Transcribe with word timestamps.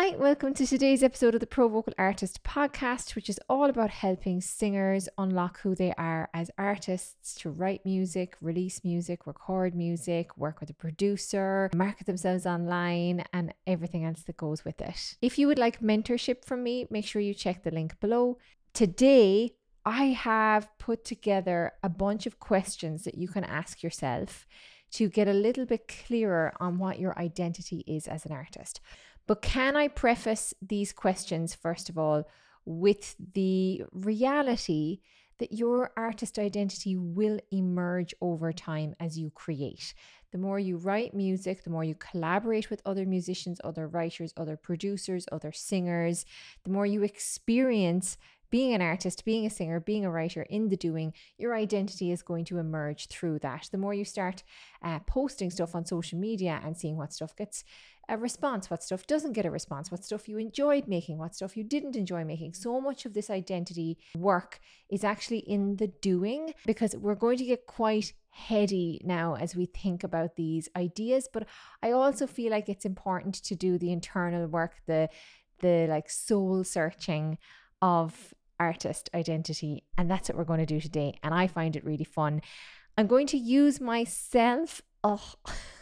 Hi, 0.00 0.10
welcome 0.10 0.54
to 0.54 0.64
today's 0.64 1.02
episode 1.02 1.34
of 1.34 1.40
the 1.40 1.46
Pro 1.48 1.66
Vocal 1.66 1.92
Artist 1.98 2.44
podcast, 2.44 3.16
which 3.16 3.28
is 3.28 3.40
all 3.48 3.68
about 3.68 3.90
helping 3.90 4.40
singers 4.40 5.08
unlock 5.18 5.58
who 5.58 5.74
they 5.74 5.92
are 5.98 6.30
as 6.32 6.52
artists 6.56 7.34
to 7.40 7.50
write 7.50 7.84
music, 7.84 8.36
release 8.40 8.84
music, 8.84 9.26
record 9.26 9.74
music, 9.74 10.38
work 10.38 10.60
with 10.60 10.70
a 10.70 10.74
producer, 10.74 11.68
market 11.74 12.06
themselves 12.06 12.46
online, 12.46 13.24
and 13.32 13.52
everything 13.66 14.04
else 14.04 14.22
that 14.22 14.36
goes 14.36 14.64
with 14.64 14.80
it. 14.80 15.16
If 15.20 15.36
you 15.36 15.48
would 15.48 15.58
like 15.58 15.80
mentorship 15.80 16.44
from 16.44 16.62
me, 16.62 16.86
make 16.90 17.04
sure 17.04 17.20
you 17.20 17.34
check 17.34 17.64
the 17.64 17.72
link 17.72 17.98
below. 17.98 18.38
Today, 18.74 19.50
I 19.84 20.04
have 20.04 20.68
put 20.78 21.04
together 21.04 21.72
a 21.82 21.88
bunch 21.88 22.24
of 22.24 22.38
questions 22.38 23.02
that 23.02 23.18
you 23.18 23.26
can 23.26 23.42
ask 23.42 23.82
yourself 23.82 24.46
to 24.92 25.08
get 25.08 25.26
a 25.26 25.32
little 25.32 25.66
bit 25.66 25.88
clearer 26.06 26.54
on 26.60 26.78
what 26.78 27.00
your 27.00 27.18
identity 27.18 27.82
is 27.86 28.06
as 28.06 28.24
an 28.24 28.32
artist. 28.32 28.80
But 29.28 29.42
can 29.42 29.76
I 29.76 29.88
preface 29.88 30.54
these 30.60 30.92
questions, 30.92 31.54
first 31.54 31.88
of 31.88 31.98
all, 31.98 32.24
with 32.64 33.14
the 33.34 33.84
reality 33.92 35.00
that 35.38 35.52
your 35.52 35.92
artist 35.96 36.38
identity 36.38 36.96
will 36.96 37.38
emerge 37.52 38.14
over 38.20 38.52
time 38.52 38.94
as 38.98 39.18
you 39.18 39.30
create. 39.30 39.94
The 40.32 40.38
more 40.38 40.58
you 40.58 40.78
write 40.78 41.14
music, 41.14 41.62
the 41.62 41.70
more 41.70 41.84
you 41.84 41.94
collaborate 41.94 42.70
with 42.70 42.82
other 42.84 43.06
musicians, 43.06 43.60
other 43.62 43.86
writers, 43.86 44.34
other 44.36 44.56
producers, 44.56 45.26
other 45.30 45.52
singers, 45.52 46.26
the 46.64 46.70
more 46.70 46.86
you 46.86 47.02
experience 47.02 48.16
being 48.50 48.72
an 48.72 48.82
artist, 48.82 49.24
being 49.24 49.44
a 49.44 49.50
singer, 49.50 49.78
being 49.78 50.04
a 50.04 50.10
writer 50.10 50.42
in 50.42 50.68
the 50.68 50.76
doing, 50.76 51.12
your 51.36 51.54
identity 51.54 52.10
is 52.10 52.22
going 52.22 52.44
to 52.46 52.58
emerge 52.58 53.06
through 53.08 53.38
that. 53.38 53.68
The 53.70 53.78
more 53.78 53.92
you 53.92 54.04
start 54.04 54.42
uh, 54.82 55.00
posting 55.00 55.50
stuff 55.50 55.74
on 55.74 55.84
social 55.84 56.18
media 56.18 56.60
and 56.64 56.76
seeing 56.76 56.96
what 56.96 57.12
stuff 57.12 57.36
gets 57.36 57.64
a 58.08 58.16
response, 58.16 58.70
what 58.70 58.82
stuff 58.82 59.06
doesn't 59.06 59.32
get 59.32 59.46
a 59.46 59.50
response, 59.50 59.90
what 59.90 60.04
stuff 60.04 60.28
you 60.28 60.38
enjoyed 60.38 60.88
making, 60.88 61.18
what 61.18 61.34
stuff 61.34 61.56
you 61.56 61.64
didn't 61.64 61.96
enjoy 61.96 62.24
making. 62.24 62.54
So 62.54 62.80
much 62.80 63.04
of 63.04 63.14
this 63.14 63.30
identity 63.30 63.98
work 64.16 64.60
is 64.90 65.04
actually 65.04 65.40
in 65.40 65.76
the 65.76 65.88
doing 65.88 66.54
because 66.66 66.96
we're 66.96 67.14
going 67.14 67.38
to 67.38 67.44
get 67.44 67.66
quite 67.66 68.12
heady 68.30 69.00
now 69.04 69.34
as 69.34 69.54
we 69.54 69.66
think 69.66 70.04
about 70.04 70.36
these 70.36 70.68
ideas. 70.76 71.28
But 71.32 71.46
I 71.82 71.90
also 71.90 72.26
feel 72.26 72.50
like 72.50 72.68
it's 72.68 72.84
important 72.84 73.34
to 73.44 73.54
do 73.54 73.78
the 73.78 73.92
internal 73.92 74.46
work, 74.46 74.76
the 74.86 75.08
the 75.60 75.86
like 75.88 76.08
soul 76.08 76.62
searching 76.62 77.36
of 77.82 78.32
artist 78.60 79.10
identity. 79.14 79.84
And 79.96 80.10
that's 80.10 80.28
what 80.28 80.38
we're 80.38 80.44
going 80.44 80.60
to 80.60 80.66
do 80.66 80.80
today. 80.80 81.18
And 81.22 81.34
I 81.34 81.46
find 81.46 81.76
it 81.76 81.84
really 81.84 82.04
fun. 82.04 82.42
I'm 82.96 83.06
going 83.06 83.26
to 83.28 83.36
use 83.36 83.80
myself. 83.80 84.82
Oh, 85.04 85.34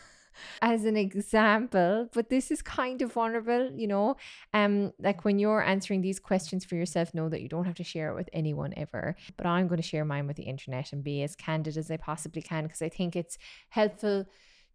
as 0.63 0.85
an 0.85 0.97
example, 0.97 2.09
but 2.13 2.29
this 2.29 2.51
is 2.51 2.63
kind 2.63 3.03
of 3.03 3.13
vulnerable, 3.13 3.71
you 3.75 3.87
know. 3.87 4.17
Um, 4.53 4.93
like 4.99 5.25
when 5.25 5.39
you're 5.39 5.63
answering 5.63 6.01
these 6.01 6.19
questions 6.19 6.65
for 6.65 6.77
yourself, 6.77 7.15
know 7.15 7.29
that 7.29 7.43
you 7.43 7.49
don't 7.49 7.65
have 7.65 7.75
to 7.77 7.85
share 7.85 8.11
it 8.11 8.15
with 8.15 8.29
anyone 8.33 8.73
ever. 8.77 9.17
But 9.37 9.47
I'm 9.47 9.69
going 9.69 9.81
to 9.81 9.87
share 9.87 10.05
mine 10.05 10.27
with 10.27 10.37
the 10.37 10.45
internet 10.45 10.93
and 10.93 11.03
be 11.03 11.23
as 11.23 11.37
candid 11.37 11.77
as 11.77 11.91
I 11.91 11.97
possibly 11.97 12.43
can 12.43 12.65
because 12.65 12.83
I 12.83 12.89
think 12.89 13.17
it's 13.17 13.39
helpful 13.69 14.27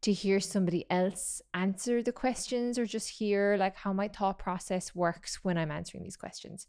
to 0.02 0.12
hear 0.12 0.40
somebody 0.40 0.86
else 0.90 1.42
answer 1.54 2.02
the 2.02 2.12
questions 2.12 2.80
or 2.80 2.86
just 2.86 3.10
hear 3.10 3.56
like 3.58 3.76
how 3.76 3.94
my 3.94 4.08
thought 4.08 4.40
process 4.40 4.96
works 4.96 5.44
when 5.44 5.58
I'm 5.58 5.72
answering 5.72 6.04
these 6.04 6.18
questions. 6.18 6.68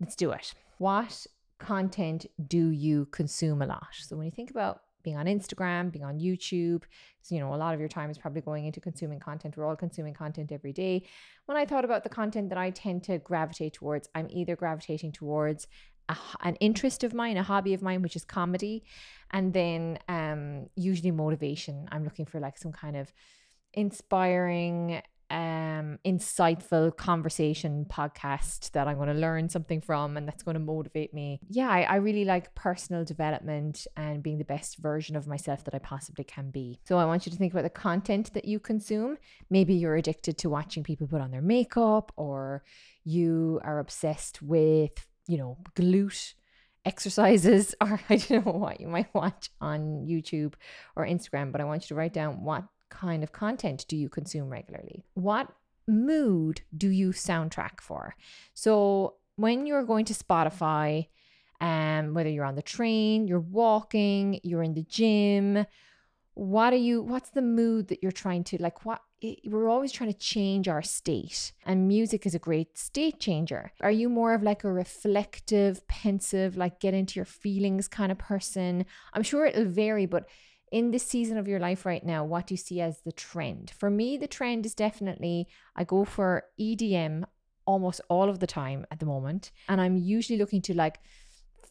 Let's 0.00 0.14
do 0.14 0.30
it. 0.30 0.54
What 0.78 1.26
content 1.58 2.26
do 2.46 2.70
you 2.70 3.06
consume 3.06 3.62
a 3.62 3.66
lot? 3.66 3.88
So 3.92 4.16
when 4.16 4.26
you 4.26 4.30
think 4.30 4.50
about 4.50 4.82
being 5.08 5.16
on 5.16 5.24
Instagram, 5.24 5.90
being 5.90 6.04
on 6.04 6.18
YouTube. 6.20 6.82
So, 7.22 7.34
you 7.34 7.40
know, 7.40 7.54
a 7.54 7.56
lot 7.64 7.72
of 7.72 7.80
your 7.80 7.88
time 7.88 8.10
is 8.10 8.18
probably 8.18 8.42
going 8.42 8.66
into 8.66 8.80
consuming 8.88 9.20
content. 9.20 9.56
We're 9.56 9.66
all 9.66 9.74
consuming 9.86 10.12
content 10.12 10.52
every 10.52 10.74
day. 10.84 10.94
When 11.46 11.56
I 11.56 11.64
thought 11.64 11.86
about 11.86 12.02
the 12.02 12.10
content 12.10 12.50
that 12.50 12.58
I 12.58 12.68
tend 12.70 13.04
to 13.04 13.16
gravitate 13.16 13.72
towards, 13.72 14.10
I'm 14.14 14.28
either 14.30 14.54
gravitating 14.54 15.12
towards 15.12 15.66
a, 16.10 16.16
an 16.42 16.56
interest 16.56 17.04
of 17.04 17.14
mine, 17.14 17.38
a 17.38 17.42
hobby 17.42 17.72
of 17.72 17.80
mine, 17.80 18.02
which 18.02 18.16
is 18.16 18.24
comedy, 18.26 18.84
and 19.30 19.54
then 19.54 19.98
um, 20.08 20.68
usually 20.76 21.10
motivation. 21.10 21.88
I'm 21.90 22.04
looking 22.04 22.26
for 22.26 22.38
like 22.38 22.58
some 22.58 22.72
kind 22.72 22.96
of 22.96 23.10
inspiring 23.72 25.00
um 25.30 25.98
insightful 26.06 26.96
conversation 26.96 27.84
podcast 27.88 28.70
that 28.72 28.88
I'm 28.88 28.96
going 28.96 29.08
to 29.08 29.14
learn 29.14 29.50
something 29.50 29.82
from 29.82 30.16
and 30.16 30.26
that's 30.26 30.42
going 30.42 30.54
to 30.54 30.60
motivate 30.60 31.12
me. 31.12 31.40
Yeah, 31.50 31.68
I, 31.68 31.82
I, 31.82 31.96
really 31.96 32.24
like 32.24 32.54
personal 32.54 33.04
development 33.04 33.86
and 33.96 34.22
being 34.22 34.38
the 34.38 34.44
best 34.44 34.78
version 34.78 35.16
of 35.16 35.26
myself 35.26 35.64
that 35.64 35.74
I 35.74 35.80
possibly 35.80 36.24
can 36.24 36.50
be. 36.50 36.80
So 36.84 36.96
I 36.96 37.04
want 37.04 37.26
you 37.26 37.32
to 37.32 37.36
think 37.36 37.52
about 37.52 37.64
the 37.64 37.70
content 37.70 38.32
that 38.32 38.46
you 38.46 38.58
consume. 38.58 39.18
Maybe 39.50 39.74
you're 39.74 39.96
addicted 39.96 40.38
to 40.38 40.50
watching 40.50 40.82
people 40.82 41.06
put 41.06 41.20
on 41.20 41.30
their 41.30 41.42
makeup 41.42 42.10
or 42.16 42.64
you 43.04 43.60
are 43.64 43.80
obsessed 43.80 44.40
with, 44.40 45.06
you 45.26 45.36
know, 45.36 45.58
glute 45.76 46.34
exercises 46.86 47.74
or 47.82 48.00
I 48.08 48.16
don't 48.16 48.46
know 48.46 48.52
what 48.52 48.80
you 48.80 48.88
might 48.88 49.12
watch 49.14 49.50
on 49.60 50.06
YouTube 50.08 50.54
or 50.96 51.06
Instagram, 51.06 51.52
but 51.52 51.60
I 51.60 51.64
want 51.64 51.82
you 51.82 51.88
to 51.88 51.94
write 51.96 52.14
down 52.14 52.44
what 52.44 52.64
kind 52.90 53.22
of 53.22 53.32
content 53.32 53.84
do 53.88 53.96
you 53.96 54.08
consume 54.08 54.48
regularly? 54.48 55.04
What 55.14 55.48
mood 55.86 56.62
do 56.76 56.88
you 56.88 57.10
soundtrack 57.10 57.80
for? 57.80 58.14
So 58.54 59.14
when 59.36 59.66
you're 59.66 59.84
going 59.84 60.04
to 60.06 60.14
Spotify, 60.14 61.08
um, 61.60 62.14
whether 62.14 62.28
you're 62.28 62.44
on 62.44 62.54
the 62.54 62.62
train, 62.62 63.26
you're 63.26 63.40
walking, 63.40 64.40
you're 64.42 64.62
in 64.62 64.74
the 64.74 64.84
gym, 64.84 65.66
what 66.38 66.72
are 66.72 66.76
you 66.76 67.02
what's 67.02 67.30
the 67.30 67.42
mood 67.42 67.88
that 67.88 68.00
you're 68.00 68.12
trying 68.12 68.44
to 68.44 68.56
like 68.62 68.86
what 68.86 69.00
we're 69.44 69.68
always 69.68 69.90
trying 69.90 70.12
to 70.12 70.16
change 70.16 70.68
our 70.68 70.82
state 70.82 71.50
and 71.66 71.88
music 71.88 72.24
is 72.26 72.32
a 72.32 72.38
great 72.38 72.78
state 72.78 73.18
changer 73.18 73.72
are 73.80 73.90
you 73.90 74.08
more 74.08 74.32
of 74.32 74.40
like 74.40 74.62
a 74.62 74.72
reflective 74.72 75.84
pensive 75.88 76.56
like 76.56 76.78
get 76.78 76.94
into 76.94 77.16
your 77.16 77.24
feelings 77.24 77.88
kind 77.88 78.12
of 78.12 78.18
person 78.18 78.86
i'm 79.14 79.22
sure 79.24 79.46
it'll 79.46 79.64
vary 79.64 80.06
but 80.06 80.28
in 80.72 80.90
this 80.90 81.06
season 81.06 81.38
of 81.38 81.48
your 81.48 81.60
life 81.60 81.86
right 81.86 82.04
now, 82.04 82.24
what 82.24 82.46
do 82.46 82.54
you 82.54 82.58
see 82.58 82.80
as 82.80 83.00
the 83.02 83.12
trend? 83.12 83.70
For 83.70 83.90
me, 83.90 84.16
the 84.16 84.26
trend 84.26 84.66
is 84.66 84.74
definitely 84.74 85.48
I 85.76 85.84
go 85.84 86.04
for 86.04 86.44
EDM 86.60 87.24
almost 87.66 88.00
all 88.08 88.30
of 88.30 88.38
the 88.38 88.46
time 88.46 88.86
at 88.90 88.98
the 88.98 89.06
moment. 89.06 89.50
And 89.68 89.80
I'm 89.80 89.96
usually 89.96 90.38
looking 90.38 90.62
to 90.62 90.74
like 90.74 91.00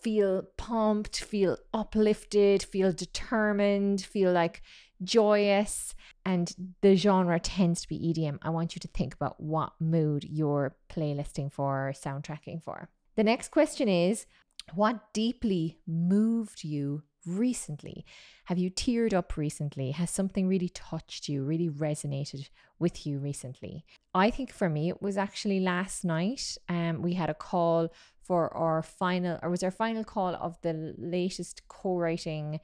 feel 0.02 0.44
pumped, 0.58 1.24
feel 1.24 1.58
uplifted, 1.74 2.62
feel 2.64 2.92
determined, 2.92 4.02
feel 4.02 4.32
like 4.32 4.62
joyous. 5.04 5.96
And 6.26 6.54
the 6.82 6.96
genre 6.96 7.40
tends 7.40 7.82
to 7.82 7.88
be 7.88 8.14
EDM. 8.14 8.38
I 8.42 8.52
want 8.52 8.76
you 8.76 8.80
to 8.80 8.88
think 8.90 9.16
about 9.16 9.40
what 9.42 9.74
mood 9.80 10.24
you're 10.24 10.76
playlisting 10.90 11.52
for, 11.52 11.94
soundtracking 11.96 12.64
for. 12.64 12.90
The 13.16 13.24
next 13.24 13.50
question 13.50 13.88
is 13.90 14.28
what 14.76 15.14
deeply 15.14 15.80
moved 15.88 16.64
you 16.64 17.04
recently? 17.28 18.06
Have 18.46 18.58
you 18.58 18.70
teared 18.70 19.14
up 19.14 19.38
recently? 19.38 19.92
Has 19.92 20.10
something 20.10 20.48
really 20.48 20.70
touched 20.70 21.28
you, 21.28 21.44
really 21.44 21.70
resonated 21.70 22.50
with 22.80 23.06
you 23.06 23.20
recently? 23.20 23.86
I 24.14 24.30
think 24.30 24.52
for 24.52 24.70
me, 24.70 24.90
it 24.90 25.02
was 25.02 25.18
actually 25.18 25.60
last 25.60 26.06
night. 26.06 26.58
Um, 26.70 27.02
we 27.02 27.14
had 27.14 27.30
a 27.30 27.34
call 27.34 27.90
for 28.24 28.56
our 28.56 28.82
final, 28.82 29.40
or 29.42 29.50
was 29.50 29.64
our 29.64 29.72
final 29.72 30.04
call 30.04 30.36
of 30.36 30.60
the 30.62 30.94
latest 30.98 31.68
co-writing 31.68 32.60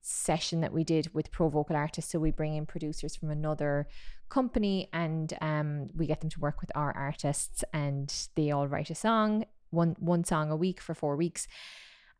session 0.00 0.60
that 0.60 0.72
we 0.72 0.84
did 0.84 1.12
with 1.14 1.30
pro 1.30 1.48
vocal 1.48 1.76
artists. 1.76 2.12
So 2.12 2.18
we 2.18 2.30
bring 2.30 2.54
in 2.54 2.66
producers 2.66 3.16
from 3.16 3.30
another 3.30 3.88
company 4.28 4.88
and 4.92 5.32
um, 5.40 5.90
we 5.94 6.06
get 6.06 6.20
them 6.20 6.30
to 6.30 6.40
work 6.40 6.60
with 6.60 6.70
our 6.74 6.92
artists 6.92 7.64
and 7.72 8.12
they 8.34 8.50
all 8.50 8.68
write 8.68 8.90
a 8.90 8.94
song, 8.94 9.44
one 9.70 9.96
one 9.98 10.24
song 10.24 10.50
a 10.50 10.56
week 10.56 10.80
for 10.80 10.94
four 10.94 11.16
weeks. 11.16 11.48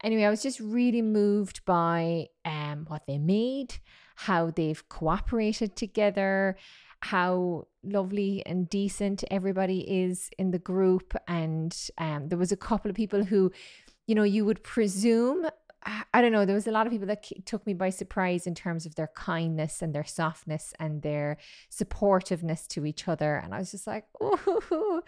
Anyway, 0.03 0.25
I 0.25 0.31
was 0.31 0.43
just 0.43 0.61
really 0.61 1.03
moved 1.03 1.65
by 1.65 2.27
um, 2.45 2.85
what 2.89 3.07
they 3.07 3.19
made, 3.19 3.79
how 4.15 4.51
they've 4.51 4.89
cooperated 4.89 5.75
together, 5.75 6.57
how 7.01 7.67
lovely 7.83 8.45
and 8.47 8.69
decent 8.69 9.25
everybody 9.31 9.81
is 9.81 10.31
in 10.39 10.51
the 10.51 10.59
group. 10.59 11.15
And 11.27 11.77
um, 11.99 12.29
there 12.29 12.39
was 12.39 12.53
a 12.53 12.57
couple 12.57 12.91
of 12.91 12.97
people 12.97 13.25
who, 13.25 13.51
you 14.07 14.15
know, 14.15 14.23
you 14.23 14.45
would 14.45 14.63
presume 14.63 15.47
I 15.85 16.21
don't 16.21 16.33
know, 16.33 16.45
there 16.45 16.55
was 16.55 16.67
a 16.67 16.73
lot 16.73 16.87
of 16.87 16.93
people 16.93 17.07
that 17.07 17.25
took 17.47 17.65
me 17.67 17.73
by 17.73 17.91
surprise 17.91 18.47
in 18.47 18.55
terms 18.55 18.85
of 18.85 18.97
their 18.97 19.11
kindness 19.15 19.81
and 19.81 19.95
their 19.95 20.05
softness 20.05 20.75
and 20.81 21.03
their 21.03 21.37
supportiveness 21.71 22.67
to 22.69 22.85
each 22.85 23.07
other. 23.07 23.37
And 23.37 23.55
I 23.55 23.59
was 23.59 23.71
just 23.71 23.87
like, 23.87 24.05
oh, 24.21 25.03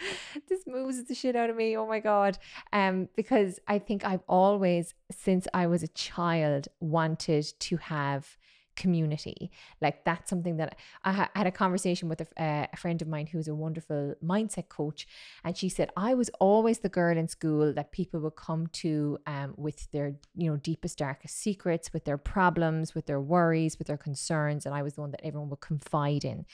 this 0.48 0.62
moves 0.66 1.02
the 1.04 1.14
shit 1.14 1.34
out 1.34 1.50
of 1.50 1.56
me. 1.56 1.76
Oh 1.76 1.86
my 1.86 1.98
God. 1.98 2.38
Um, 2.72 3.08
because 3.16 3.58
I 3.66 3.80
think 3.80 4.04
I've 4.04 4.22
always, 4.28 4.94
since 5.10 5.48
I 5.52 5.66
was 5.66 5.82
a 5.82 5.88
child, 5.88 6.68
wanted 6.78 7.46
to 7.58 7.76
have 7.78 8.36
community. 8.80 9.50
Like 9.80 10.04
that's 10.04 10.30
something 10.30 10.56
that 10.56 10.76
I 11.04 11.12
ha- 11.12 11.30
had 11.34 11.46
a 11.46 11.50
conversation 11.50 12.08
with 12.08 12.20
a, 12.22 12.42
uh, 12.42 12.66
a 12.72 12.76
friend 12.76 13.00
of 13.02 13.08
mine 13.08 13.26
who's 13.26 13.48
a 13.48 13.54
wonderful 13.54 14.14
mindset 14.24 14.68
coach, 14.68 15.06
and 15.44 15.56
she 15.56 15.68
said 15.68 15.90
I 15.96 16.14
was 16.14 16.30
always 16.40 16.78
the 16.80 16.88
girl 16.88 17.16
in 17.16 17.28
school 17.28 17.72
that 17.74 17.92
people 17.92 18.20
would 18.20 18.36
come 18.36 18.66
to 18.84 19.18
um, 19.26 19.54
with 19.56 19.90
their 19.92 20.08
you 20.34 20.50
know 20.50 20.56
deepest 20.56 20.98
darkest 20.98 21.36
secrets, 21.38 21.92
with 21.92 22.04
their 22.04 22.18
problems, 22.18 22.94
with 22.94 23.06
their 23.06 23.20
worries, 23.20 23.78
with 23.78 23.88
their 23.88 24.02
concerns, 24.08 24.66
and 24.66 24.74
I 24.74 24.82
was 24.82 24.94
the 24.94 25.02
one 25.02 25.12
that 25.12 25.24
everyone 25.24 25.50
would 25.50 25.60
confide 25.60 26.24
in. 26.24 26.46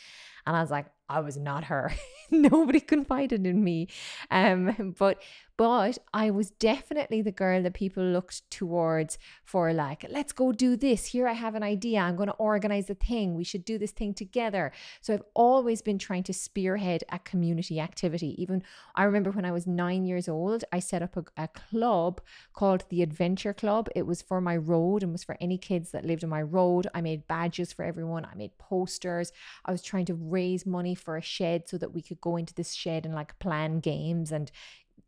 And 0.46 0.56
I 0.56 0.60
was 0.60 0.70
like, 0.70 0.86
I 1.08 1.20
was 1.20 1.36
not 1.36 1.64
her. 1.64 1.92
Nobody 2.30 2.80
confided 2.80 3.46
in 3.46 3.62
me. 3.62 3.88
Um, 4.30 4.94
but 4.98 5.20
but 5.56 5.96
I 6.12 6.30
was 6.30 6.50
definitely 6.50 7.22
the 7.22 7.32
girl 7.32 7.62
that 7.62 7.72
people 7.72 8.04
looked 8.04 8.48
towards 8.50 9.18
for 9.42 9.72
like, 9.72 10.04
let's 10.10 10.32
go 10.32 10.52
do 10.52 10.76
this. 10.76 11.06
Here 11.06 11.26
I 11.26 11.32
have 11.32 11.54
an 11.54 11.62
idea. 11.62 12.00
I'm 12.00 12.16
going 12.16 12.28
to 12.28 12.34
organize 12.34 12.90
a 12.90 12.94
thing. 12.94 13.34
We 13.34 13.44
should 13.44 13.64
do 13.64 13.78
this 13.78 13.92
thing 13.92 14.12
together. 14.12 14.70
So 15.00 15.14
I've 15.14 15.22
always 15.32 15.80
been 15.80 15.98
trying 15.98 16.24
to 16.24 16.34
spearhead 16.34 17.04
a 17.10 17.18
community 17.20 17.80
activity. 17.80 18.40
Even 18.40 18.62
I 18.94 19.04
remember 19.04 19.30
when 19.30 19.46
I 19.46 19.52
was 19.52 19.66
nine 19.66 20.04
years 20.04 20.28
old, 20.28 20.64
I 20.72 20.78
set 20.78 21.00
up 21.02 21.16
a, 21.16 21.24
a 21.42 21.48
club 21.48 22.20
called 22.52 22.84
the 22.90 23.02
Adventure 23.02 23.54
Club. 23.54 23.88
It 23.96 24.06
was 24.06 24.20
for 24.20 24.42
my 24.42 24.58
road 24.58 25.02
and 25.02 25.10
was 25.10 25.24
for 25.24 25.38
any 25.40 25.56
kids 25.56 25.90
that 25.92 26.04
lived 26.04 26.22
on 26.22 26.28
my 26.28 26.42
road. 26.42 26.86
I 26.94 27.00
made 27.00 27.26
badges 27.26 27.72
for 27.72 27.82
everyone. 27.82 28.26
I 28.26 28.34
made 28.34 28.58
posters. 28.58 29.32
I 29.64 29.72
was 29.72 29.80
trying 29.80 30.04
to 30.06 30.14
raise 30.36 30.64
money 30.66 30.94
for 30.94 31.16
a 31.16 31.22
shed 31.22 31.68
so 31.68 31.76
that 31.78 31.94
we 31.94 32.02
could 32.02 32.20
go 32.20 32.36
into 32.36 32.54
this 32.54 32.72
shed 32.72 33.06
and 33.06 33.14
like 33.14 33.38
plan 33.38 33.80
games 33.80 34.32
and 34.32 34.50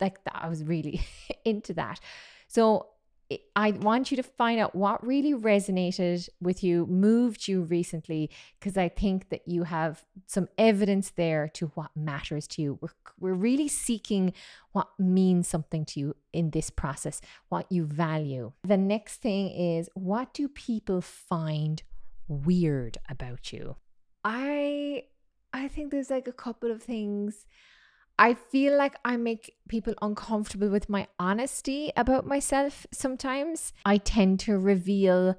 like 0.01 0.23
that. 0.25 0.39
I 0.45 0.49
was 0.49 0.63
really 0.63 1.01
into 1.45 1.73
that. 1.73 1.99
So 2.47 2.87
I 3.55 3.71
want 3.71 4.09
you 4.09 4.17
to 4.17 4.23
find 4.23 4.59
out 4.59 4.73
what 4.73 5.05
really 5.05 5.33
resonated 5.33 6.27
with 6.41 6.63
you, 6.63 6.87
moved 6.87 7.47
you 7.47 7.61
recently, 7.61 8.31
because 8.59 8.75
I 8.75 8.89
think 8.89 9.29
that 9.29 9.47
you 9.47 9.63
have 9.63 10.03
some 10.25 10.47
evidence 10.57 11.11
there 11.11 11.47
to 11.49 11.67
what 11.75 11.91
matters 11.95 12.47
to 12.47 12.61
you. 12.63 12.79
We're, 12.81 12.89
we're 13.19 13.33
really 13.49 13.67
seeking 13.67 14.33
what 14.71 14.87
means 14.97 15.47
something 15.47 15.85
to 15.85 15.99
you 15.99 16.15
in 16.33 16.49
this 16.49 16.71
process, 16.71 17.21
what 17.49 17.71
you 17.71 17.85
value. 17.85 18.53
The 18.63 18.77
next 18.77 19.21
thing 19.21 19.49
is 19.49 19.89
what 19.93 20.33
do 20.33 20.47
people 20.47 21.01
find 21.01 21.83
weird 22.27 22.97
about 23.07 23.53
you? 23.53 23.75
I 24.23 25.03
I 25.53 25.67
think 25.67 25.91
there's 25.91 26.09
like 26.09 26.27
a 26.27 26.33
couple 26.33 26.71
of 26.71 26.83
things 26.83 27.45
I 28.19 28.33
feel 28.33 28.77
like 28.77 28.97
I 29.05 29.15
make 29.15 29.55
people 29.69 29.93
uncomfortable 30.01 30.69
with 30.69 30.89
my 30.89 31.07
honesty 31.17 31.93
about 31.95 32.27
myself 32.27 32.85
sometimes. 32.91 33.71
I 33.85 33.95
tend 33.95 34.41
to 34.41 34.59
reveal 34.59 35.37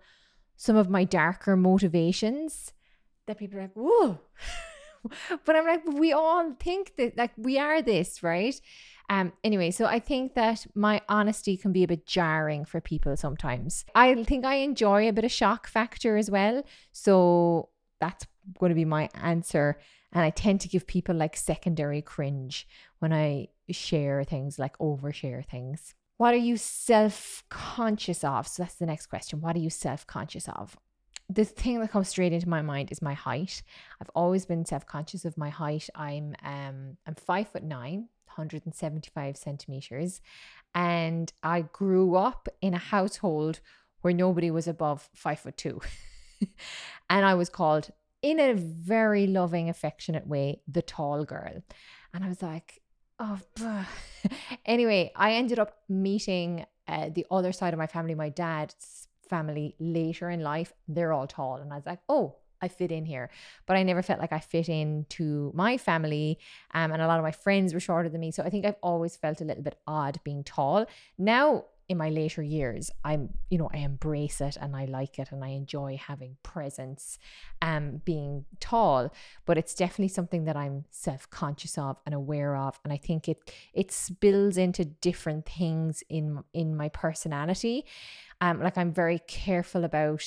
some 0.56 0.76
of 0.76 0.88
my 0.88 1.04
darker 1.04 1.56
motivations 1.56 2.72
that 3.26 3.36
people 3.36 3.58
are 3.58 3.62
like, 3.62 3.74
whoa. 3.74 4.18
but 5.44 5.56
I'm 5.56 5.66
like, 5.66 5.86
we 5.86 6.14
all 6.14 6.54
think 6.58 6.96
that, 6.96 7.18
like, 7.18 7.32
we 7.36 7.58
are 7.58 7.82
this, 7.82 8.22
right? 8.22 8.58
Um, 9.10 9.34
anyway, 9.44 9.72
so 9.72 9.84
I 9.84 9.98
think 9.98 10.34
that 10.34 10.66
my 10.74 11.02
honesty 11.06 11.58
can 11.58 11.72
be 11.72 11.84
a 11.84 11.88
bit 11.88 12.06
jarring 12.06 12.64
for 12.64 12.80
people 12.80 13.14
sometimes. 13.14 13.84
I 13.94 14.24
think 14.24 14.46
I 14.46 14.56
enjoy 14.56 15.06
a 15.06 15.12
bit 15.12 15.24
of 15.24 15.32
shock 15.32 15.66
factor 15.66 16.16
as 16.16 16.30
well. 16.30 16.62
So 16.92 17.68
that's 18.00 18.26
going 18.58 18.70
to 18.70 18.74
be 18.74 18.86
my 18.86 19.10
answer 19.14 19.78
and 20.12 20.24
I 20.24 20.30
tend 20.30 20.60
to 20.62 20.68
give 20.68 20.86
people 20.86 21.14
like 21.14 21.36
secondary 21.36 22.02
cringe 22.02 22.66
when 22.98 23.12
I 23.12 23.48
share 23.70 24.24
things, 24.24 24.58
like 24.58 24.76
overshare 24.78 25.44
things. 25.44 25.94
What 26.16 26.34
are 26.34 26.38
you 26.38 26.56
self 26.56 27.44
conscious 27.48 28.24
of? 28.24 28.46
So 28.46 28.62
that's 28.62 28.74
the 28.74 28.86
next 28.86 29.06
question. 29.06 29.40
What 29.40 29.56
are 29.56 29.60
you 29.60 29.70
self 29.70 30.06
conscious 30.06 30.48
of? 30.48 30.76
The 31.28 31.44
thing 31.44 31.80
that 31.80 31.92
comes 31.92 32.08
straight 32.08 32.32
into 32.32 32.48
my 32.48 32.60
mind 32.60 32.90
is 32.90 33.00
my 33.00 33.14
height. 33.14 33.62
I've 34.00 34.10
always 34.14 34.44
been 34.44 34.64
self 34.64 34.84
conscious 34.84 35.24
of 35.24 35.38
my 35.38 35.48
height. 35.48 35.88
I'm 35.94 36.34
um 36.42 36.96
I'm 37.06 37.14
five 37.14 37.48
foot 37.48 37.62
nine, 37.62 38.08
175 38.26 39.36
centimeters, 39.36 40.20
and 40.74 41.32
I 41.42 41.62
grew 41.62 42.16
up 42.16 42.48
in 42.60 42.74
a 42.74 42.78
household 42.78 43.60
where 44.02 44.12
nobody 44.12 44.50
was 44.50 44.66
above 44.66 45.08
five 45.14 45.38
foot 45.38 45.56
two. 45.56 45.80
and 47.10 47.24
I 47.24 47.34
was 47.34 47.48
called 47.48 47.90
in 48.22 48.38
a 48.40 48.54
very 48.54 49.26
loving, 49.26 49.68
affectionate 49.68 50.26
way, 50.26 50.60
the 50.68 50.82
tall 50.82 51.24
girl. 51.24 51.62
And 52.12 52.24
I 52.24 52.28
was 52.28 52.42
like, 52.42 52.80
oh, 53.18 53.38
anyway, 54.66 55.12
I 55.14 55.32
ended 55.32 55.58
up 55.58 55.78
meeting 55.88 56.66
uh, 56.88 57.10
the 57.14 57.26
other 57.30 57.52
side 57.52 57.72
of 57.72 57.78
my 57.78 57.86
family, 57.86 58.14
my 58.14 58.28
dad's 58.28 59.08
family, 59.28 59.76
later 59.78 60.28
in 60.28 60.40
life. 60.40 60.72
They're 60.88 61.12
all 61.12 61.26
tall. 61.26 61.56
And 61.56 61.72
I 61.72 61.76
was 61.76 61.86
like, 61.86 62.00
oh, 62.08 62.36
I 62.62 62.68
fit 62.68 62.92
in 62.92 63.04
here. 63.04 63.30
But 63.66 63.76
I 63.76 63.82
never 63.82 64.02
felt 64.02 64.20
like 64.20 64.32
I 64.32 64.40
fit 64.40 64.68
into 64.68 65.50
my 65.54 65.78
family. 65.78 66.38
Um, 66.74 66.92
and 66.92 67.00
a 67.00 67.06
lot 67.06 67.18
of 67.18 67.24
my 67.24 67.32
friends 67.32 67.72
were 67.72 67.80
shorter 67.80 68.08
than 68.08 68.20
me. 68.20 68.32
So 68.32 68.42
I 68.42 68.50
think 68.50 68.66
I've 68.66 68.76
always 68.82 69.16
felt 69.16 69.40
a 69.40 69.44
little 69.44 69.62
bit 69.62 69.78
odd 69.86 70.20
being 70.24 70.44
tall. 70.44 70.86
Now 71.16 71.64
in 71.90 71.98
my 71.98 72.08
later 72.08 72.40
years 72.40 72.88
i'm 73.04 73.30
you 73.50 73.58
know 73.58 73.68
i 73.74 73.78
embrace 73.78 74.40
it 74.40 74.56
and 74.60 74.76
i 74.76 74.84
like 74.84 75.18
it 75.18 75.32
and 75.32 75.44
i 75.44 75.48
enjoy 75.48 75.96
having 75.96 76.36
presence 76.44 77.18
um 77.62 78.00
being 78.04 78.44
tall 78.60 79.12
but 79.44 79.58
it's 79.58 79.74
definitely 79.74 80.06
something 80.06 80.44
that 80.44 80.56
i'm 80.56 80.84
self-conscious 80.90 81.76
of 81.76 81.96
and 82.06 82.14
aware 82.14 82.54
of 82.54 82.78
and 82.84 82.92
i 82.92 82.96
think 82.96 83.28
it 83.28 83.52
it 83.74 83.90
spills 83.90 84.56
into 84.56 84.84
different 84.84 85.44
things 85.44 86.04
in 86.08 86.44
in 86.54 86.76
my 86.76 86.88
personality 86.90 87.84
um 88.40 88.62
like 88.62 88.78
i'm 88.78 88.92
very 88.92 89.18
careful 89.26 89.84
about 89.84 90.24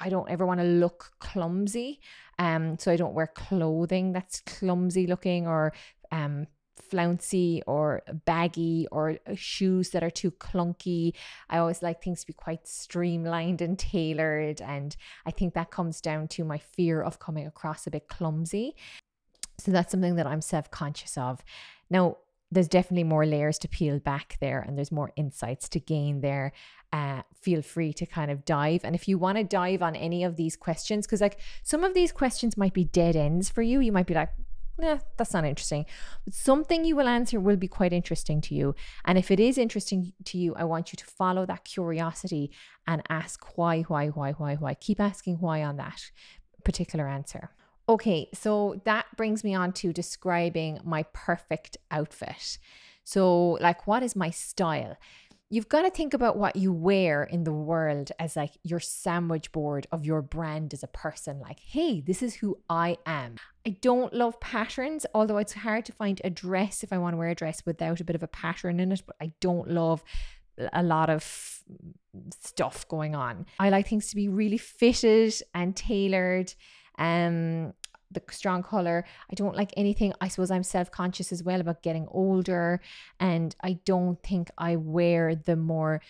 I 0.00 0.10
don't 0.10 0.30
ever 0.30 0.46
want 0.46 0.60
to 0.60 0.64
look 0.64 1.10
clumsy. 1.18 1.98
Um, 2.38 2.78
so 2.78 2.92
I 2.92 2.94
don't 2.94 3.14
wear 3.14 3.26
clothing 3.26 4.12
that's 4.12 4.38
clumsy 4.42 5.08
looking 5.08 5.48
or 5.48 5.72
um 6.12 6.46
flouncy 6.90 7.62
or 7.66 8.02
baggy 8.24 8.86
or 8.90 9.18
uh, 9.26 9.34
shoes 9.34 9.90
that 9.90 10.02
are 10.02 10.10
too 10.10 10.30
clunky. 10.30 11.14
I 11.48 11.58
always 11.58 11.82
like 11.82 12.02
things 12.02 12.20
to 12.20 12.26
be 12.26 12.32
quite 12.32 12.66
streamlined 12.66 13.60
and 13.60 13.78
tailored. 13.78 14.60
And 14.60 14.96
I 15.26 15.30
think 15.30 15.54
that 15.54 15.70
comes 15.70 16.00
down 16.00 16.28
to 16.28 16.44
my 16.44 16.58
fear 16.58 17.02
of 17.02 17.18
coming 17.18 17.46
across 17.46 17.86
a 17.86 17.90
bit 17.90 18.08
clumsy. 18.08 18.76
So 19.58 19.72
that's 19.72 19.90
something 19.90 20.16
that 20.16 20.26
I'm 20.26 20.40
self 20.40 20.70
conscious 20.70 21.18
of. 21.18 21.42
Now, 21.90 22.18
there's 22.50 22.68
definitely 22.68 23.04
more 23.04 23.26
layers 23.26 23.58
to 23.58 23.68
peel 23.68 23.98
back 23.98 24.38
there 24.40 24.60
and 24.60 24.76
there's 24.76 24.92
more 24.92 25.12
insights 25.16 25.68
to 25.68 25.80
gain 25.80 26.20
there. 26.20 26.52
Uh, 26.92 27.20
feel 27.34 27.60
free 27.60 27.92
to 27.92 28.06
kind 28.06 28.30
of 28.30 28.44
dive. 28.46 28.80
And 28.84 28.94
if 28.94 29.06
you 29.06 29.18
want 29.18 29.36
to 29.36 29.44
dive 29.44 29.82
on 29.82 29.94
any 29.94 30.24
of 30.24 30.36
these 30.36 30.56
questions, 30.56 31.06
because 31.06 31.20
like 31.20 31.38
some 31.62 31.84
of 31.84 31.92
these 31.92 32.12
questions 32.12 32.56
might 32.56 32.72
be 32.72 32.84
dead 32.84 33.16
ends 33.16 33.50
for 33.50 33.60
you, 33.60 33.80
you 33.80 33.92
might 33.92 34.06
be 34.06 34.14
like, 34.14 34.30
yeah, 34.80 34.98
that's 35.16 35.34
not 35.34 35.44
interesting. 35.44 35.86
But 36.24 36.34
something 36.34 36.84
you 36.84 36.94
will 36.94 37.08
answer 37.08 37.40
will 37.40 37.56
be 37.56 37.68
quite 37.68 37.92
interesting 37.92 38.40
to 38.42 38.54
you. 38.54 38.74
And 39.04 39.18
if 39.18 39.30
it 39.30 39.40
is 39.40 39.58
interesting 39.58 40.12
to 40.24 40.38
you, 40.38 40.54
I 40.54 40.64
want 40.64 40.92
you 40.92 40.96
to 40.96 41.04
follow 41.04 41.44
that 41.46 41.64
curiosity 41.64 42.50
and 42.86 43.02
ask 43.08 43.56
why, 43.56 43.82
why, 43.82 44.08
why, 44.08 44.32
why, 44.32 44.54
why. 44.54 44.74
Keep 44.74 45.00
asking 45.00 45.36
why 45.36 45.62
on 45.62 45.76
that 45.76 46.10
particular 46.64 47.08
answer. 47.08 47.50
Okay, 47.88 48.28
so 48.34 48.80
that 48.84 49.06
brings 49.16 49.42
me 49.42 49.54
on 49.54 49.72
to 49.72 49.92
describing 49.92 50.78
my 50.84 51.04
perfect 51.14 51.78
outfit. 51.90 52.58
So, 53.02 53.52
like, 53.52 53.86
what 53.86 54.02
is 54.02 54.14
my 54.14 54.28
style? 54.28 54.98
You've 55.50 55.68
got 55.68 55.82
to 55.82 55.90
think 55.90 56.12
about 56.12 56.36
what 56.36 56.56
you 56.56 56.72
wear 56.72 57.24
in 57.24 57.44
the 57.44 57.52
world 57.52 58.12
as 58.18 58.36
like 58.36 58.52
your 58.62 58.80
sandwich 58.80 59.50
board 59.50 59.86
of 59.90 60.04
your 60.04 60.20
brand 60.20 60.74
as 60.74 60.82
a 60.82 60.88
person. 60.88 61.40
Like, 61.40 61.60
hey, 61.60 62.00
this 62.00 62.22
is 62.22 62.34
who 62.36 62.58
I 62.68 62.98
am. 63.06 63.36
I 63.66 63.70
don't 63.70 64.12
love 64.12 64.38
patterns, 64.40 65.06
although 65.14 65.38
it's 65.38 65.54
hard 65.54 65.84
to 65.86 65.92
find 65.92 66.20
a 66.22 66.30
dress 66.30 66.82
if 66.82 66.92
I 66.92 66.98
want 66.98 67.14
to 67.14 67.18
wear 67.18 67.30
a 67.30 67.34
dress 67.34 67.64
without 67.64 68.00
a 68.00 68.04
bit 68.04 68.16
of 68.16 68.22
a 68.22 68.28
pattern 68.28 68.80
in 68.80 68.92
it, 68.92 69.02
but 69.06 69.16
I 69.20 69.32
don't 69.40 69.70
love 69.70 70.04
a 70.72 70.82
lot 70.82 71.08
of 71.08 71.62
stuff 72.40 72.86
going 72.88 73.14
on. 73.14 73.46
I 73.58 73.70
like 73.70 73.88
things 73.88 74.08
to 74.08 74.16
be 74.16 74.28
really 74.28 74.58
fitted 74.58 75.34
and 75.54 75.74
tailored. 75.74 76.52
Um, 76.98 77.74
the 78.10 78.22
strong 78.30 78.62
color. 78.62 79.04
I 79.30 79.34
don't 79.34 79.56
like 79.56 79.72
anything. 79.76 80.12
I 80.20 80.28
suppose 80.28 80.50
I'm 80.50 80.62
self 80.62 80.90
conscious 80.90 81.32
as 81.32 81.42
well 81.42 81.60
about 81.60 81.82
getting 81.82 82.06
older, 82.10 82.80
and 83.20 83.54
I 83.62 83.74
don't 83.84 84.22
think 84.22 84.50
I 84.58 84.76
wear 84.76 85.34
the 85.34 85.56
more 85.56 86.00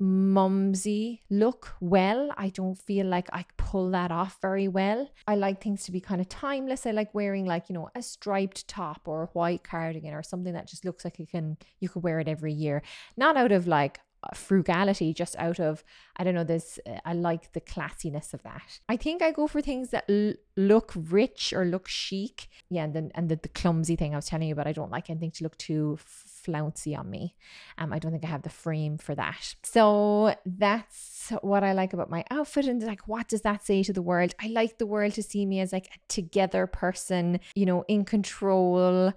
mumsy 0.00 1.22
look 1.28 1.74
well. 1.80 2.30
I 2.36 2.48
don't 2.48 2.74
feel 2.74 3.06
like 3.06 3.28
I 3.32 3.44
pull 3.58 3.90
that 3.90 4.10
off 4.10 4.38
very 4.40 4.66
well. 4.66 5.08
I 5.28 5.34
like 5.34 5.62
things 5.62 5.84
to 5.84 5.92
be 5.92 6.00
kind 6.00 6.20
of 6.20 6.28
timeless. 6.28 6.86
I 6.86 6.92
like 6.92 7.14
wearing 7.14 7.44
like, 7.44 7.68
you 7.68 7.74
know, 7.74 7.90
a 7.94 8.02
striped 8.02 8.66
top 8.66 9.02
or 9.06 9.24
a 9.24 9.26
white 9.26 9.62
cardigan 9.62 10.14
or 10.14 10.22
something 10.22 10.54
that 10.54 10.66
just 10.66 10.86
looks 10.86 11.04
like 11.04 11.18
you 11.18 11.26
can 11.26 11.58
you 11.80 11.88
could 11.88 12.02
wear 12.02 12.18
it 12.18 12.28
every 12.28 12.52
year. 12.52 12.82
Not 13.16 13.36
out 13.36 13.52
of 13.52 13.66
like 13.66 14.00
frugality 14.34 15.14
just 15.14 15.34
out 15.36 15.58
of 15.58 15.82
i 16.16 16.24
don't 16.24 16.34
know 16.34 16.44
this 16.44 16.78
uh, 16.86 16.98
i 17.04 17.12
like 17.12 17.52
the 17.52 17.60
classiness 17.60 18.34
of 18.34 18.42
that. 18.42 18.80
I 18.88 18.96
think 18.96 19.22
i 19.22 19.30
go 19.30 19.46
for 19.46 19.60
things 19.62 19.90
that 19.90 20.04
l- 20.08 20.34
look 20.56 20.92
rich 20.94 21.52
or 21.52 21.64
look 21.64 21.88
chic. 21.88 22.48
Yeah 22.68 22.84
and 22.84 22.94
then 22.94 23.10
and 23.14 23.28
the, 23.28 23.36
the 23.36 23.48
clumsy 23.48 23.96
thing 23.96 24.12
i 24.12 24.16
was 24.16 24.26
telling 24.26 24.48
you 24.48 24.52
about 24.52 24.66
i 24.66 24.72
don't 24.72 24.90
like 24.90 25.10
anything 25.10 25.30
to 25.32 25.44
look 25.44 25.56
too 25.58 25.98
flouncy 26.04 26.94
on 26.94 27.10
me. 27.10 27.34
Um 27.78 27.92
i 27.92 27.98
don't 27.98 28.12
think 28.12 28.24
i 28.24 28.28
have 28.28 28.42
the 28.42 28.50
frame 28.50 28.98
for 28.98 29.14
that. 29.14 29.54
So 29.62 30.34
that's 30.44 31.32
what 31.42 31.62
i 31.64 31.72
like 31.72 31.92
about 31.92 32.10
my 32.10 32.24
outfit 32.30 32.66
and 32.66 32.82
like 32.82 33.08
what 33.08 33.28
does 33.28 33.42
that 33.42 33.64
say 33.64 33.82
to 33.82 33.92
the 33.92 34.02
world? 34.02 34.34
I 34.40 34.48
like 34.48 34.78
the 34.78 34.86
world 34.86 35.14
to 35.14 35.22
see 35.22 35.46
me 35.46 35.60
as 35.60 35.72
like 35.72 35.86
a 35.86 35.98
together 36.08 36.66
person 36.66 37.40
you 37.54 37.66
know 37.66 37.84
in 37.88 38.04
control 38.04 39.12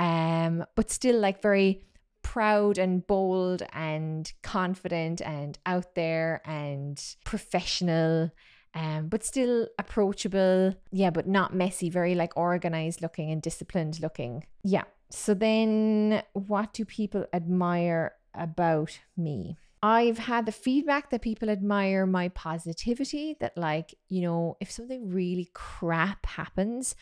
um 0.00 0.64
but 0.74 0.90
still 0.90 1.18
like 1.18 1.40
very 1.40 1.84
proud 2.24 2.76
and 2.78 3.06
bold 3.06 3.62
and 3.72 4.32
confident 4.42 5.20
and 5.20 5.56
out 5.64 5.94
there 5.94 6.42
and 6.44 7.00
professional 7.24 8.32
um, 8.74 9.08
but 9.08 9.24
still 9.24 9.68
approachable. 9.78 10.74
Yeah, 10.90 11.10
but 11.10 11.28
not 11.28 11.54
messy, 11.54 11.90
very 11.90 12.14
like 12.14 12.36
organized 12.36 13.02
looking 13.02 13.30
and 13.30 13.40
disciplined 13.40 14.00
looking. 14.00 14.46
Yeah. 14.64 14.84
So 15.10 15.32
then 15.32 16.22
what 16.32 16.72
do 16.72 16.84
people 16.84 17.24
admire 17.32 18.14
about 18.34 18.98
me? 19.16 19.56
I've 19.80 20.18
had 20.18 20.46
the 20.46 20.52
feedback 20.52 21.10
that 21.10 21.22
people 21.22 21.50
admire 21.50 22.06
my 22.06 22.30
positivity, 22.30 23.36
that, 23.40 23.56
like, 23.56 23.94
you 24.08 24.22
know, 24.22 24.56
if 24.58 24.70
something 24.70 25.10
really 25.10 25.50
crap 25.52 26.24
happens, 26.24 26.96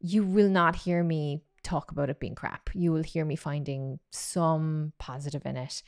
you 0.00 0.24
will 0.24 0.48
not 0.48 0.74
hear 0.74 1.04
me 1.04 1.44
talk 1.66 1.90
about 1.90 2.10
it 2.10 2.20
being 2.20 2.34
crap. 2.34 2.70
You 2.74 2.92
will 2.92 3.02
hear 3.02 3.24
me 3.24 3.36
finding 3.36 3.98
some 4.10 4.92
positive 4.98 5.44
in 5.44 5.56
it. 5.56 5.82